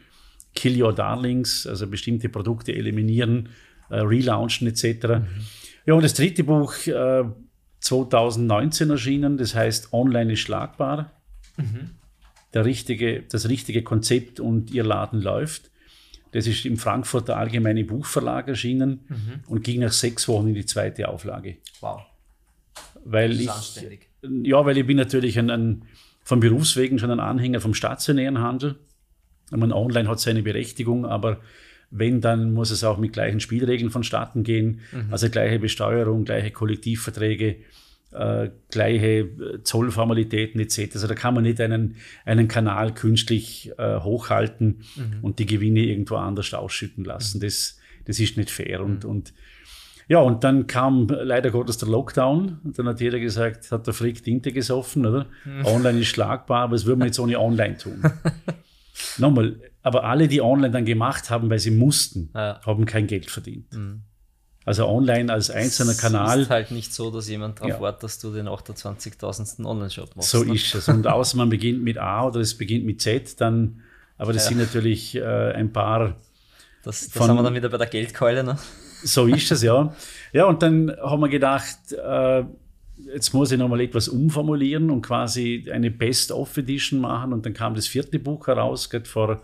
kill 0.54 0.82
your 0.82 0.94
darlings, 0.94 1.66
also 1.68 1.88
bestimmte 1.88 2.30
Produkte 2.30 2.74
eliminieren, 2.74 3.50
äh, 3.90 3.98
relaunchen 3.98 4.68
etc. 4.68 4.84
Mhm. 5.08 5.26
Ja, 5.86 5.94
und 5.94 6.04
das 6.04 6.14
dritte 6.14 6.44
Buch, 6.44 6.74
äh, 6.88 7.24
2019 7.80 8.90
erschienen, 8.90 9.38
das 9.38 9.56
heißt 9.56 9.94
Online 9.94 10.34
ist 10.34 10.40
schlagbar. 10.40 11.12
Mhm. 11.58 11.92
Der 12.54 12.66
richtige, 12.66 13.24
das 13.24 13.50
richtige 13.50 13.84
Konzept 13.84 14.40
und 14.40 14.72
ihr 14.72 14.84
Laden 14.84 15.22
läuft. 15.22 15.70
Das 16.32 16.48
ist 16.48 16.66
im 16.66 16.78
Frankfurter 16.78 17.38
Allgemeine 17.38 17.84
Buchverlag 17.84 18.48
erschienen 18.48 19.06
mhm. 19.08 19.44
und 19.48 19.64
ging 19.64 19.82
nach 19.82 19.92
sechs 19.92 20.28
Wochen 20.28 20.50
in 20.50 20.54
die 20.54 20.66
zweite 20.66 21.08
Auflage. 21.10 21.58
Wow. 21.82 22.02
Weil 23.04 23.30
das 23.30 23.38
ist 23.38 23.44
ich, 23.44 23.52
anständig. 23.52 24.10
Ja, 24.44 24.66
weil 24.66 24.78
ich 24.78 24.86
bin 24.86 24.98
natürlich 24.98 25.40
ein, 25.40 25.50
ein, 25.50 25.84
von 26.24 26.40
Berufswegen 26.40 27.00
schon 27.00 27.12
ein 27.12 27.20
Anhänger 27.20 27.62
vom 27.62 27.74
stationären 27.74 28.40
Handel. 28.40 28.76
Ich 29.50 29.58
meine, 29.58 29.76
online 29.76 30.10
hat 30.10 30.20
seine 30.20 30.44
Berechtigung, 30.44 31.06
aber 31.06 31.40
wenn, 31.90 32.20
dann 32.20 32.52
muss 32.52 32.72
es 32.72 32.84
auch 32.84 32.98
mit 32.98 33.14
gleichen 33.14 33.40
Spielregeln 33.40 33.92
vonstatten 33.92 34.44
gehen. 34.44 34.82
Mhm. 34.92 35.08
Also 35.12 35.30
gleiche 35.30 35.60
Besteuerung, 35.60 36.26
gleiche 36.26 36.52
Kollektivverträge, 36.52 37.58
äh, 38.12 38.50
gleiche 38.72 39.20
äh, 39.20 39.64
Zollformalitäten 39.64 40.60
etc. 40.60 40.92
Also 40.94 41.08
da 41.08 41.16
kann 41.16 41.34
man 41.34 41.44
nicht 41.44 41.60
einen, 41.62 41.96
einen 42.26 42.48
Kanal 42.48 42.94
künstlich 42.94 43.72
äh, 43.78 44.00
hochhalten 44.00 44.82
mhm. 44.96 45.20
und 45.22 45.40
die 45.40 45.46
Gewinne 45.46 45.82
irgendwo 45.82 46.16
anders 46.16 46.54
ausschütten 46.54 47.04
lassen. 47.04 47.38
Mhm. 47.38 47.42
Das, 47.42 47.78
das 48.06 48.20
ist 48.20 48.38
nicht 48.38 48.50
fair. 48.50 48.82
Und, 48.82 49.04
mhm. 49.04 49.10
und 49.10 49.34
ja, 50.10 50.20
und 50.20 50.44
dann 50.44 50.68
kam 50.68 51.08
leider 51.10 51.52
Gottes 51.52 51.78
der 51.80 51.90
Lockdown. 51.90 52.60
Und 52.64 52.80
dann 52.80 52.88
hat 52.88 53.02
jeder 53.02 53.20
gesagt, 53.20 53.72
hat 53.72 53.88
der 53.88 53.94
Frick 53.94 54.24
Tinte 54.24 54.54
gesoffen, 54.54 55.06
oder? 55.06 55.26
Mhm. 55.44 55.66
Online 55.66 56.00
ist 56.00 56.08
schlagbar, 56.08 56.64
aber 56.64 56.76
das 56.76 56.86
würden 56.86 57.00
wir 57.00 57.08
jetzt 57.08 57.20
ohne 57.20 57.40
Online 57.40 57.78
tun. 57.78 58.02
Nochmal, 59.18 59.60
aber 59.84 60.06
alle, 60.06 60.28
die 60.28 60.42
online 60.42 60.72
dann 60.72 60.86
gemacht 60.86 61.30
haben, 61.30 61.50
weil 61.50 61.60
sie 61.60 61.72
mussten, 61.72 62.30
ja. 62.34 62.60
haben 62.66 62.86
kein 62.86 63.06
Geld 63.06 63.30
verdient. 63.30 63.74
Also 64.68 64.86
online 64.86 65.32
als 65.32 65.50
einzelner 65.50 65.94
Kanal. 65.94 66.40
Es 66.40 66.44
ist 66.44 66.50
halt 66.50 66.72
nicht 66.72 66.94
so, 66.94 67.10
dass 67.10 67.30
jemand 67.30 67.60
darauf 67.60 67.70
ja. 67.70 67.80
wartet, 67.80 68.04
dass 68.04 68.20
du 68.20 68.34
den 68.34 68.50
28.000. 68.50 69.64
Online-Shop 69.64 70.14
machst. 70.14 70.30
So 70.30 70.44
ne? 70.44 70.56
ist 70.56 70.76
es. 70.76 70.90
Und 70.90 71.08
außer 71.08 71.38
man 71.38 71.48
beginnt 71.48 71.82
mit 71.86 71.98
A 71.98 72.28
oder 72.28 72.42
es 72.42 72.54
beginnt 72.54 72.86
mit 72.86 73.02
Z, 73.02 73.40
dann, 73.40 73.82
aber 74.18 74.34
das 74.34 74.44
ja. 74.44 74.50
sind 74.50 74.58
natürlich 74.58 75.16
äh, 75.16 75.24
ein 75.54 75.72
paar. 75.72 76.18
Das, 76.84 77.00
das 77.00 77.14
von, 77.14 77.30
haben 77.30 77.38
wir 77.38 77.44
dann 77.44 77.56
wieder 77.56 77.70
bei 77.70 77.78
der 77.78 77.88
Geldkeule, 77.88 78.44
ne? 78.44 78.58
So 79.04 79.26
ist 79.28 79.50
es, 79.54 79.64
ja. 79.64 79.96
Ja, 80.34 80.48
und 80.48 80.62
dann 80.62 80.94
haben 81.02 81.22
wir 81.22 81.30
gedacht, 81.30 81.94
äh, 81.94 82.44
jetzt 83.14 83.34
muss 83.34 83.54
ich 83.54 83.58
nochmal 83.58 83.80
etwas 83.80 84.10
umformulieren 84.10 84.92
und 84.92 85.02
quasi 85.02 85.70
eine 85.72 85.92
Best-of-Edition 85.92 87.00
machen. 87.00 87.32
Und 87.32 87.46
dann 87.46 87.54
kam 87.54 87.74
das 87.74 87.88
vierte 87.88 88.20
Buch 88.20 88.48
heraus, 88.48 88.90
geht 88.90 89.08
vor, 89.08 89.42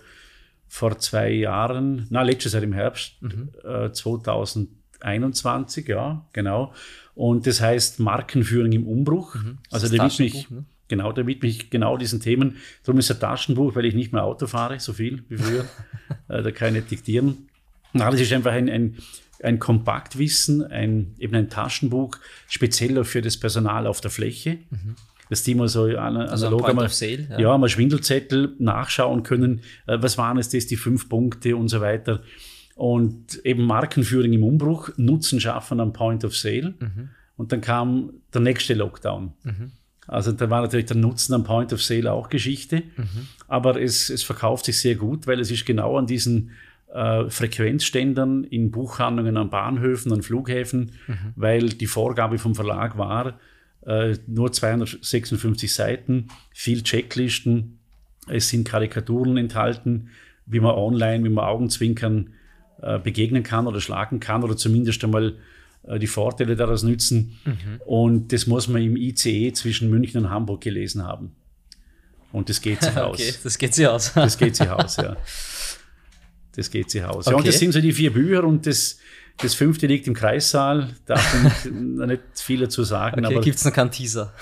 vor 0.68 1.00
zwei 1.00 1.32
Jahren, 1.32 2.08
na, 2.10 2.24
letztes 2.24 2.52
Jahr 2.52 2.64
im 2.64 2.74
Herbst, 2.74 3.22
mhm. 3.22 3.52
äh, 3.64 3.90
2000. 3.90 4.83
21, 5.04 5.88
ja, 5.88 6.26
genau. 6.34 6.74
Und 7.16 7.46
das 7.46 7.62
heißt 7.62 8.00
Markenführung 8.00 8.72
im 8.72 8.88
Umbruch. 8.88 9.36
Mhm. 9.36 9.60
Also 9.72 9.88
da 9.96 10.04
widme 10.04 10.26
ich, 10.26 10.50
ne? 10.50 10.66
genau, 10.88 11.12
da 11.12 11.26
widme 11.28 11.48
ich 11.48 11.70
genau 11.70 11.98
diesen 11.98 12.20
Themen. 12.20 12.58
Darum 12.84 13.00
ist 13.00 13.12
ein 13.12 13.20
Taschenbuch, 13.20 13.76
weil 13.76 13.86
ich 13.86 13.94
nicht 13.94 14.14
mehr 14.14 14.24
Auto 14.24 14.48
fahre, 14.48 14.80
so 14.80 14.94
viel 14.94 15.24
wie 15.30 15.38
früher. 15.38 15.66
äh, 16.30 16.42
da 16.42 16.52
kann 16.52 16.70
ich 16.70 16.82
nicht 16.82 16.92
diktieren. 16.92 17.50
Na, 17.94 18.10
das 18.10 18.22
ist 18.22 18.34
einfach 18.34 18.54
ein, 18.54 18.70
ein, 18.70 18.98
ein 19.44 19.60
Kompaktwissen, 19.60 20.64
ein, 20.64 21.14
eben 21.20 21.36
ein 21.36 21.50
Taschenbuch, 21.50 22.18
speziell 22.48 23.04
für 23.04 23.22
das 23.22 23.38
Personal 23.38 23.86
auf 23.86 24.02
der 24.02 24.10
Fläche. 24.10 24.58
Mhm 24.72 24.96
dass 25.30 25.42
die 25.42 25.56
mal 25.56 25.68
so 25.68 25.86
an, 25.86 26.18
also 26.18 26.48
analog 26.48 26.70
einmal, 26.70 26.90
sale, 26.90 27.28
ja. 27.32 27.40
ja, 27.40 27.58
mal 27.58 27.70
Schwindelzettel 27.70 28.54
nachschauen 28.60 29.24
können, 29.24 29.62
äh, 29.88 29.98
was 30.00 30.18
waren 30.18 30.38
es 30.38 30.50
das, 30.50 30.68
die 30.68 30.76
fünf 30.76 31.10
Punkte 31.10 31.56
und 31.56 31.70
so 31.70 31.82
weiter. 31.82 32.22
Und 32.76 33.44
eben 33.46 33.66
Markenführung 33.66 34.34
im 34.34 34.44
Umbruch, 34.44 34.90
Nutzen 34.98 35.40
schaffen 35.40 35.80
am 35.80 35.94
Point 35.94 36.26
of 36.26 36.36
Sale. 36.36 36.74
Mhm. 36.80 37.10
Und 37.38 37.52
dann 37.52 37.62
kam 37.62 38.14
der 38.34 38.42
nächste 38.42 38.74
Lockdown. 38.74 39.34
Mhm. 39.44 39.72
Also 40.08 40.32
da 40.32 40.50
war 40.50 40.62
natürlich 40.62 40.88
der 40.88 40.98
Nutzen 40.98 41.34
am 41.34 41.44
Point 41.44 41.72
of 41.72 41.82
Sale 41.82 42.12
auch 42.12 42.30
Geschichte. 42.30 42.84
Mhm. 42.98 43.28
Aber 43.48 43.80
es, 43.80 44.10
es 44.10 44.24
verkauft 44.24 44.66
sich 44.66 44.80
sehr 44.80 44.96
gut, 44.96 45.28
weil 45.28 45.40
es 45.40 45.52
ist 45.52 45.66
genau 45.66 45.98
an 45.98 46.08
diesen 46.08 46.52
äh, 46.94 47.30
Frequenzständern 47.30 48.44
in 48.44 48.72
Buchhandlungen 48.72 49.38
an 49.38 49.50
Bahnhöfen, 49.50 50.12
an 50.14 50.22
Flughäfen, 50.22 50.92
mhm. 51.08 51.34
weil 51.36 51.70
die 51.70 51.88
Vorgabe 51.88 52.38
vom 52.38 52.56
Verlag 52.56 52.98
war, 52.98 53.40
äh, 53.86 54.16
nur 54.28 54.52
256 54.52 55.74
Seiten, 55.74 56.28
viel 56.52 56.84
Checklisten, 56.84 57.80
es 58.28 58.50
sind 58.50 58.68
Karikaturen 58.68 59.38
enthalten, 59.38 60.10
wie 60.46 60.60
man 60.60 60.76
online, 60.76 61.24
wie 61.24 61.30
man 61.30 61.46
Augenzwinkern 61.46 62.30
begegnen 63.04 63.44
kann 63.44 63.68
oder 63.68 63.80
schlagen 63.82 64.20
kann 64.20 64.44
oder 64.44 64.58
zumindest 64.58 65.04
einmal 65.04 65.36
äh, 65.88 66.00
die 66.00 66.08
Vorteile 66.08 66.56
daraus 66.56 66.84
nützen. 66.84 67.38
Mhm. 67.46 67.82
Und 67.86 68.34
das 68.34 68.48
muss 68.48 68.68
man 68.68 68.82
im 68.82 68.96
ICE 68.96 69.52
zwischen 69.54 69.90
München 69.90 70.26
und 70.26 70.30
Hamburg 70.30 70.62
gelesen 70.62 71.04
haben. 71.04 71.36
Und 72.32 72.50
das 72.50 72.62
geht 72.62 72.82
sich 72.82 72.96
aus. 72.98 73.20
Okay, 73.20 73.34
das 73.44 73.58
geht 73.58 73.74
sich 73.74 73.88
aus. 73.88 74.14
das 74.16 74.38
geht 74.38 74.56
sich 74.56 74.70
aus, 74.70 74.98
ja. 74.98 75.18
Das 76.56 76.70
geht 76.70 76.90
sich 76.92 77.04
aus. 77.04 77.28
Okay. 77.28 77.32
Ja, 77.32 77.38
und 77.38 77.48
das 77.48 77.60
sind 77.60 77.72
so 77.72 77.82
die 77.82 77.92
vier 77.92 78.14
Bücher 78.14 78.44
und 78.44 78.66
das, 78.68 79.00
das 79.38 79.56
fünfte 79.56 79.88
liegt 79.88 80.08
im 80.08 80.14
Kreissaal. 80.14 80.90
Da 81.06 81.16
darf 81.16 81.66
ich 81.66 81.72
nicht 81.72 82.22
viel 82.36 82.60
dazu 82.60 82.84
sagen. 82.84 83.26
Okay, 83.26 83.40
gibt 83.42 83.58
es 83.58 83.66
noch 83.66 83.74
keinen 83.74 83.92
Teaser? 83.92 84.34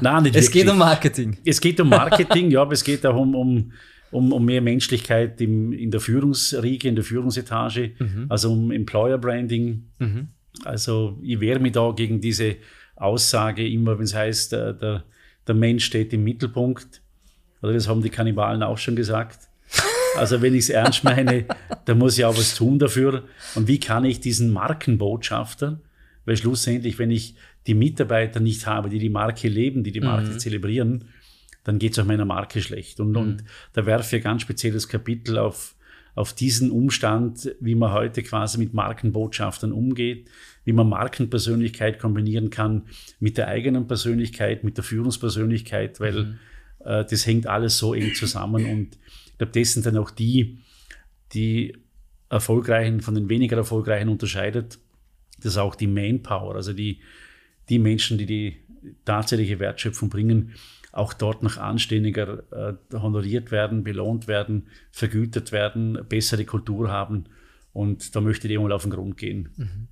Nein, 0.00 0.24
nicht 0.24 0.36
Es 0.36 0.46
wirklich. 0.46 0.64
geht 0.64 0.72
um 0.72 0.78
Marketing. 0.78 1.38
Es 1.44 1.60
geht 1.60 1.80
um 1.80 1.88
Marketing, 1.88 2.50
ja, 2.50 2.62
aber 2.62 2.72
es 2.72 2.82
geht 2.82 3.06
auch 3.06 3.16
um, 3.16 3.34
um, 3.36 3.72
um, 4.10 4.32
um 4.32 4.44
mehr 4.44 4.60
Menschlichkeit 4.60 5.40
im, 5.40 5.72
in 5.72 5.90
der 5.90 6.00
Führungsriege, 6.00 6.88
in 6.88 6.96
der 6.96 7.04
Führungsetage, 7.04 7.92
mhm. 7.98 8.26
also 8.28 8.52
um 8.52 8.70
Employer 8.70 9.18
Branding. 9.18 9.84
Mhm. 9.98 10.28
Also 10.64 11.18
ich 11.22 11.40
wehre 11.40 11.60
mich 11.60 11.72
da 11.72 11.92
gegen 11.92 12.20
diese 12.20 12.56
Aussage 12.96 13.66
immer, 13.66 13.98
wenn 13.98 14.04
es 14.04 14.14
heißt, 14.14 14.52
der, 14.52 14.72
der, 14.72 15.04
der 15.46 15.54
Mensch 15.54 15.84
steht 15.84 16.12
im 16.12 16.24
Mittelpunkt. 16.24 17.02
Oder 17.62 17.72
das 17.72 17.88
haben 17.88 18.02
die 18.02 18.10
Kannibalen 18.10 18.62
auch 18.62 18.78
schon 18.78 18.96
gesagt. 18.96 19.48
Also 20.16 20.42
wenn 20.42 20.54
ich 20.54 20.64
es 20.64 20.70
ernst 20.70 21.04
meine, 21.04 21.44
da 21.84 21.94
muss 21.94 22.18
ich 22.18 22.24
auch 22.24 22.36
was 22.36 22.54
tun 22.56 22.78
dafür. 22.78 23.24
Und 23.54 23.68
wie 23.68 23.78
kann 23.78 24.04
ich 24.04 24.20
diesen 24.20 24.50
Markenbotschafter, 24.50 25.80
weil 26.24 26.36
schlussendlich, 26.36 26.98
wenn 26.98 27.10
ich 27.10 27.36
die 27.66 27.74
Mitarbeiter 27.74 28.40
nicht 28.40 28.66
habe, 28.66 28.88
die 28.88 28.98
die 28.98 29.10
Marke 29.10 29.48
leben, 29.48 29.84
die 29.84 29.92
die 29.92 30.00
Marke 30.00 30.30
mhm. 30.30 30.38
zelebrieren, 30.38 31.04
dann 31.64 31.78
geht 31.78 31.92
es 31.92 31.98
auch 31.98 32.06
meiner 32.06 32.24
Marke 32.24 32.62
schlecht. 32.62 33.00
Und, 33.00 33.10
mhm. 33.10 33.16
und 33.16 33.44
da 33.72 33.86
werfe 33.86 34.16
ich 34.16 34.22
ein 34.22 34.24
ganz 34.24 34.42
spezielles 34.42 34.88
Kapitel 34.88 35.38
auf, 35.38 35.74
auf 36.14 36.32
diesen 36.32 36.70
Umstand, 36.70 37.54
wie 37.60 37.74
man 37.74 37.92
heute 37.92 38.22
quasi 38.22 38.58
mit 38.58 38.74
Markenbotschaftern 38.74 39.72
umgeht, 39.72 40.28
wie 40.64 40.72
man 40.72 40.88
Markenpersönlichkeit 40.88 41.98
kombinieren 41.98 42.50
kann 42.50 42.82
mit 43.18 43.38
der 43.38 43.48
eigenen 43.48 43.86
Persönlichkeit, 43.86 44.64
mit 44.64 44.76
der 44.76 44.84
Führungspersönlichkeit, 44.84 46.00
weil 46.00 46.24
mhm. 46.24 46.38
äh, 46.84 47.04
das 47.04 47.26
hängt 47.26 47.46
alles 47.46 47.78
so 47.78 47.94
eng 47.94 48.14
zusammen 48.14 48.66
und 48.66 48.98
glaube, 49.40 49.58
das 49.58 49.72
sind 49.72 49.86
dann 49.86 49.96
auch 49.96 50.10
die, 50.10 50.58
die 51.32 51.76
erfolgreichen 52.28 53.00
von 53.00 53.14
den 53.14 53.28
weniger 53.28 53.56
erfolgreichen 53.56 54.08
unterscheidet. 54.08 54.78
Das 55.38 55.52
ist 55.52 55.58
auch 55.58 55.74
die 55.74 55.86
Manpower, 55.86 56.54
also 56.54 56.72
die, 56.72 57.00
die 57.68 57.78
Menschen, 57.78 58.18
die 58.18 58.26
die 58.26 58.56
tatsächliche 59.04 59.58
Wertschöpfung 59.58 60.10
bringen, 60.10 60.54
auch 60.92 61.12
dort 61.12 61.42
noch 61.42 61.56
anständiger 61.56 62.42
äh, 62.52 62.74
honoriert 62.96 63.50
werden, 63.50 63.84
belohnt 63.84 64.26
werden, 64.26 64.68
vergütet 64.90 65.52
werden, 65.52 65.98
bessere 66.08 66.44
Kultur 66.44 66.90
haben. 66.90 67.26
Und 67.72 68.16
da 68.16 68.20
möchte 68.20 68.48
ich 68.48 68.58
mal 68.58 68.72
auf 68.72 68.82
den 68.82 68.90
Grund 68.90 69.16
gehen. 69.16 69.50
Mhm. 69.56 69.88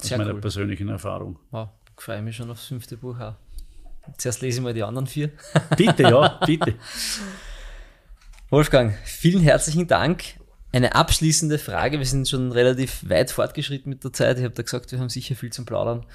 Aus 0.00 0.10
meiner 0.12 0.34
cool. 0.34 0.40
persönlichen 0.40 0.88
Erfahrung. 0.88 1.38
Wow, 1.50 1.68
ich 1.96 2.02
freue 2.02 2.22
mich 2.22 2.36
schon 2.36 2.50
aufs 2.50 2.66
fünfte 2.66 2.96
Buch 2.96 3.18
auch. 3.18 3.34
Zuerst 4.16 4.40
lese 4.40 4.58
ich 4.58 4.64
mal 4.64 4.72
die 4.72 4.82
anderen 4.82 5.06
vier. 5.06 5.30
Bitte, 5.76 6.04
ja, 6.04 6.40
bitte. 6.46 6.74
Wolfgang, 8.50 8.94
vielen 9.04 9.42
herzlichen 9.42 9.86
Dank. 9.86 10.24
Eine 10.72 10.94
abschließende 10.94 11.58
Frage. 11.58 11.98
Wir 11.98 12.06
sind 12.06 12.28
schon 12.28 12.52
relativ 12.52 13.08
weit 13.08 13.30
fortgeschritten 13.30 13.90
mit 13.90 14.04
der 14.04 14.12
Zeit. 14.12 14.38
Ich 14.38 14.44
habe 14.44 14.54
da 14.54 14.62
gesagt, 14.62 14.92
wir 14.92 14.98
haben 14.98 15.08
sicher 15.08 15.34
viel 15.34 15.50
zum 15.50 15.66
Plaudern. 15.66 16.06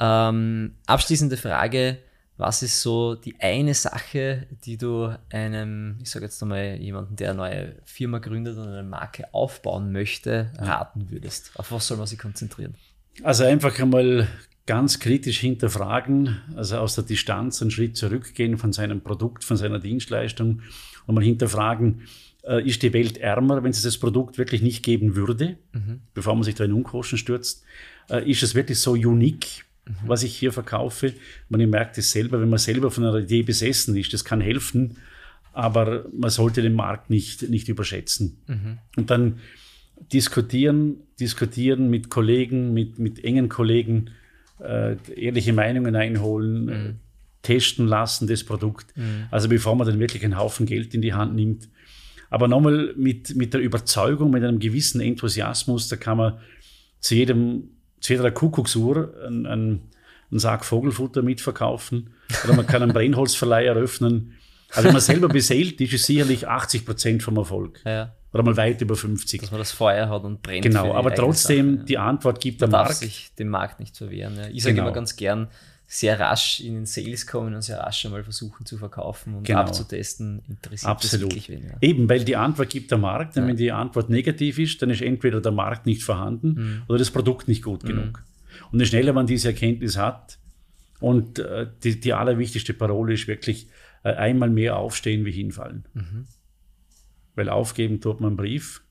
Ähm, 0.00 0.74
abschließende 0.86 1.36
Frage. 1.36 1.98
Was 2.38 2.62
ist 2.62 2.82
so 2.82 3.14
die 3.14 3.40
eine 3.40 3.72
Sache, 3.72 4.46
die 4.64 4.76
du 4.76 5.16
einem, 5.30 5.98
ich 6.02 6.10
sage 6.10 6.26
jetzt 6.26 6.40
nochmal, 6.42 6.76
jemanden, 6.76 7.16
der 7.16 7.30
eine 7.30 7.38
neue 7.38 7.76
Firma 7.84 8.18
gründet 8.18 8.58
und 8.58 8.68
eine 8.68 8.82
Marke 8.82 9.32
aufbauen 9.32 9.90
möchte, 9.90 10.52
raten 10.58 11.10
würdest? 11.10 11.52
Auf 11.54 11.72
was 11.72 11.86
soll 11.86 11.96
man 11.96 12.06
sich 12.06 12.18
konzentrieren? 12.18 12.74
Also 13.22 13.44
einfach 13.44 13.78
einmal 13.78 14.28
ganz 14.66 14.98
kritisch 14.98 15.38
hinterfragen, 15.38 16.36
also 16.56 16.78
aus 16.78 16.96
der 16.96 17.04
Distanz 17.04 17.62
einen 17.62 17.70
Schritt 17.70 17.96
zurückgehen 17.96 18.58
von 18.58 18.72
seinem 18.72 19.00
Produkt, 19.00 19.44
von 19.44 19.56
seiner 19.56 19.78
Dienstleistung 19.78 20.60
und 21.06 21.14
mal 21.14 21.24
hinterfragen, 21.24 22.02
äh, 22.42 22.66
ist 22.66 22.82
die 22.82 22.92
Welt 22.92 23.18
ärmer, 23.18 23.62
wenn 23.62 23.70
es 23.70 23.82
das 23.82 23.96
Produkt 23.96 24.38
wirklich 24.38 24.62
nicht 24.62 24.84
geben 24.84 25.16
würde, 25.16 25.56
mhm. 25.72 26.00
bevor 26.14 26.34
man 26.34 26.42
sich 26.42 26.56
da 26.56 26.64
in 26.64 26.72
Unkosten 26.72 27.16
stürzt? 27.16 27.64
Äh, 28.10 28.30
ist 28.30 28.42
es 28.42 28.54
wirklich 28.54 28.78
so 28.78 28.92
unique. 28.92 29.64
Was 30.04 30.22
ich 30.22 30.36
hier 30.36 30.52
verkaufe? 30.52 31.14
Man 31.48 31.68
merkt 31.70 31.96
es 31.98 32.10
selber, 32.10 32.40
wenn 32.40 32.50
man 32.50 32.58
selber 32.58 32.90
von 32.90 33.04
einer 33.04 33.18
Idee 33.18 33.42
besessen 33.42 33.96
ist, 33.96 34.12
das 34.12 34.24
kann 34.24 34.40
helfen, 34.40 34.98
aber 35.52 36.06
man 36.12 36.30
sollte 36.30 36.62
den 36.62 36.74
Markt 36.74 37.08
nicht, 37.08 37.48
nicht 37.48 37.68
überschätzen. 37.68 38.38
Mhm. 38.46 38.78
Und 38.96 39.10
dann 39.10 39.38
diskutieren, 40.12 40.96
diskutieren 41.18 41.88
mit 41.88 42.10
Kollegen, 42.10 42.74
mit, 42.74 42.98
mit 42.98 43.24
engen 43.24 43.48
Kollegen, 43.48 44.10
äh, 44.60 44.96
ehrliche 45.14 45.52
Meinungen 45.52 45.96
einholen, 45.96 46.64
mhm 46.64 46.96
testen 47.46 47.86
lassen, 47.86 48.26
das 48.26 48.42
Produkt. 48.42 48.96
Mhm. 48.96 49.26
Also 49.30 49.48
bevor 49.48 49.76
man 49.76 49.86
dann 49.86 50.00
wirklich 50.00 50.24
einen 50.24 50.36
Haufen 50.36 50.66
Geld 50.66 50.94
in 50.94 51.00
die 51.02 51.14
Hand 51.14 51.36
nimmt. 51.36 51.68
Aber 52.28 52.48
nochmal 52.48 52.92
mit, 52.96 53.36
mit 53.36 53.54
der 53.54 53.60
Überzeugung, 53.60 54.32
mit 54.32 54.42
einem 54.42 54.58
gewissen 54.58 55.00
Enthusiasmus, 55.00 55.86
da 55.86 55.94
kann 55.94 56.18
man 56.18 56.38
zu 56.98 57.14
jedem, 57.14 57.68
jeder 58.00 58.30
Kuckucksuhr 58.30 59.14
einen, 59.26 59.46
einen, 59.46 59.90
einen 60.30 60.40
Sack 60.40 60.64
Vogelfutter 60.64 61.22
mitverkaufen 61.22 62.10
oder 62.44 62.54
man 62.54 62.66
kann 62.66 62.82
einen 62.82 62.92
Brennholzverleih 62.92 63.64
eröffnen. 63.64 64.34
Also 64.72 64.86
wenn 64.86 64.92
man 64.92 65.02
selber 65.02 65.28
beseelt 65.28 65.80
ist, 65.80 65.92
ist 65.92 66.06
sicherlich 66.06 66.48
80 66.48 66.84
Prozent 66.84 67.22
vom 67.22 67.36
Erfolg. 67.36 67.80
Ja. 67.84 68.14
Oder 68.32 68.42
mal 68.42 68.56
weit 68.56 68.80
über 68.82 68.96
50. 68.96 69.40
Dass 69.40 69.50
man 69.50 69.60
das 69.60 69.72
Feuer 69.72 70.08
hat 70.08 70.24
und 70.24 70.42
brennt. 70.42 70.62
Genau, 70.62 70.92
aber 70.92 71.14
trotzdem, 71.14 71.70
Sache, 71.70 71.78
ja. 71.78 71.84
die 71.84 71.98
Antwort 71.98 72.40
gibt 72.40 72.60
man 72.60 72.70
der 72.70 72.78
Markt. 72.78 72.90
darf 72.90 72.98
sich 72.98 73.34
dem 73.38 73.48
Markt 73.48 73.80
nicht 73.80 73.96
verwehren. 73.96 74.36
Ja. 74.36 74.48
Ich 74.48 74.62
sage 74.62 74.74
genau. 74.74 74.88
immer 74.88 74.94
ganz 74.94 75.16
gern, 75.16 75.48
sehr 75.88 76.18
rasch 76.18 76.60
in 76.60 76.74
den 76.74 76.86
Sales 76.86 77.26
kommen 77.26 77.54
und 77.54 77.62
sehr 77.62 77.78
rasch 77.78 78.04
einmal 78.04 78.24
versuchen 78.24 78.66
zu 78.66 78.76
verkaufen 78.76 79.36
und 79.36 79.44
genau. 79.44 79.60
abzutesten, 79.60 80.42
interessiert 80.48 80.90
Absolut. 80.90 81.30
wirklich 81.30 81.48
wen. 81.48 81.72
Eben, 81.80 82.08
weil 82.08 82.24
die 82.24 82.36
Antwort 82.36 82.70
gibt 82.70 82.90
der 82.90 82.98
Markt. 82.98 83.36
Und 83.36 83.46
wenn 83.46 83.56
die 83.56 83.70
Antwort 83.70 84.10
negativ 84.10 84.58
ist, 84.58 84.82
dann 84.82 84.90
ist 84.90 85.00
entweder 85.00 85.40
der 85.40 85.52
Markt 85.52 85.86
nicht 85.86 86.02
vorhanden 86.02 86.48
mhm. 86.48 86.82
oder 86.88 86.98
das 86.98 87.10
Produkt 87.10 87.46
nicht 87.46 87.62
gut 87.62 87.84
mhm. 87.84 87.88
genug. 87.88 88.22
Und 88.72 88.80
je 88.80 88.86
schneller 88.86 89.12
man 89.12 89.26
diese 89.26 89.48
Erkenntnis 89.48 89.96
hat, 89.96 90.38
und 91.00 91.38
äh, 91.38 91.66
die, 91.82 92.00
die 92.00 92.12
allerwichtigste 92.12 92.74
Parole 92.74 93.14
ist 93.14 93.28
wirklich 93.28 93.68
äh, 94.02 94.14
einmal 94.14 94.50
mehr 94.50 94.76
aufstehen 94.76 95.24
wie 95.24 95.32
hinfallen. 95.32 95.84
Mhm. 95.94 96.26
Weil 97.34 97.48
aufgeben 97.48 98.00
tut 98.00 98.20
man 98.20 98.28
einen 98.28 98.36
Brief, 98.36 98.82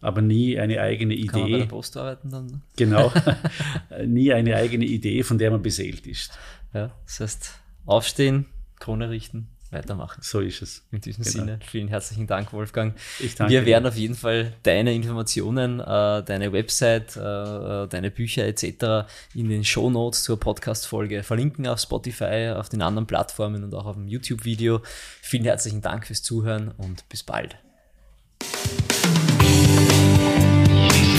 aber 0.00 0.22
nie 0.22 0.58
eine 0.58 0.80
eigene 0.80 1.14
Idee. 1.14 1.26
Kann 1.26 1.40
man 1.42 1.52
bei 1.52 1.58
der 1.58 1.66
Post 1.66 1.96
arbeiten 1.96 2.30
dann? 2.30 2.46
Ne? 2.46 2.60
Genau, 2.76 3.12
nie 4.06 4.32
eine 4.32 4.56
eigene 4.56 4.84
Idee, 4.84 5.22
von 5.22 5.38
der 5.38 5.50
man 5.50 5.62
beseelt 5.62 6.06
ist. 6.06 6.32
Ja, 6.72 6.90
das 7.04 7.20
heißt, 7.20 7.54
aufstehen, 7.86 8.46
Krone 8.78 9.10
richten, 9.10 9.48
weitermachen. 9.70 10.20
So 10.22 10.40
ist 10.40 10.62
es. 10.62 10.86
In 10.90 11.00
diesem 11.00 11.24
genau. 11.24 11.36
Sinne, 11.36 11.58
vielen 11.64 11.88
herzlichen 11.88 12.26
Dank, 12.26 12.52
Wolfgang. 12.52 12.94
Ich 13.18 13.34
danke 13.34 13.52
Wir 13.52 13.66
werden 13.66 13.84
dir. 13.84 13.88
auf 13.88 13.96
jeden 13.96 14.14
Fall 14.14 14.52
deine 14.62 14.94
Informationen, 14.94 15.80
äh, 15.80 16.22
deine 16.22 16.52
Website, 16.52 17.16
äh, 17.16 17.86
deine 17.88 18.10
Bücher 18.10 18.46
etc. 18.46 19.08
in 19.34 19.48
den 19.48 19.64
Show 19.64 19.90
Notes 19.90 20.24
zur 20.24 20.38
Podcast-Folge 20.38 21.22
verlinken 21.22 21.66
auf 21.66 21.80
Spotify, 21.80 22.54
auf 22.56 22.68
den 22.68 22.82
anderen 22.82 23.06
Plattformen 23.06 23.64
und 23.64 23.74
auch 23.74 23.86
auf 23.86 23.96
dem 23.96 24.08
YouTube-Video. 24.08 24.80
Vielen 25.22 25.44
herzlichen 25.44 25.82
Dank 25.82 26.06
fürs 26.06 26.22
Zuhören 26.22 26.72
und 26.76 27.08
bis 27.08 27.22
bald. 27.22 27.56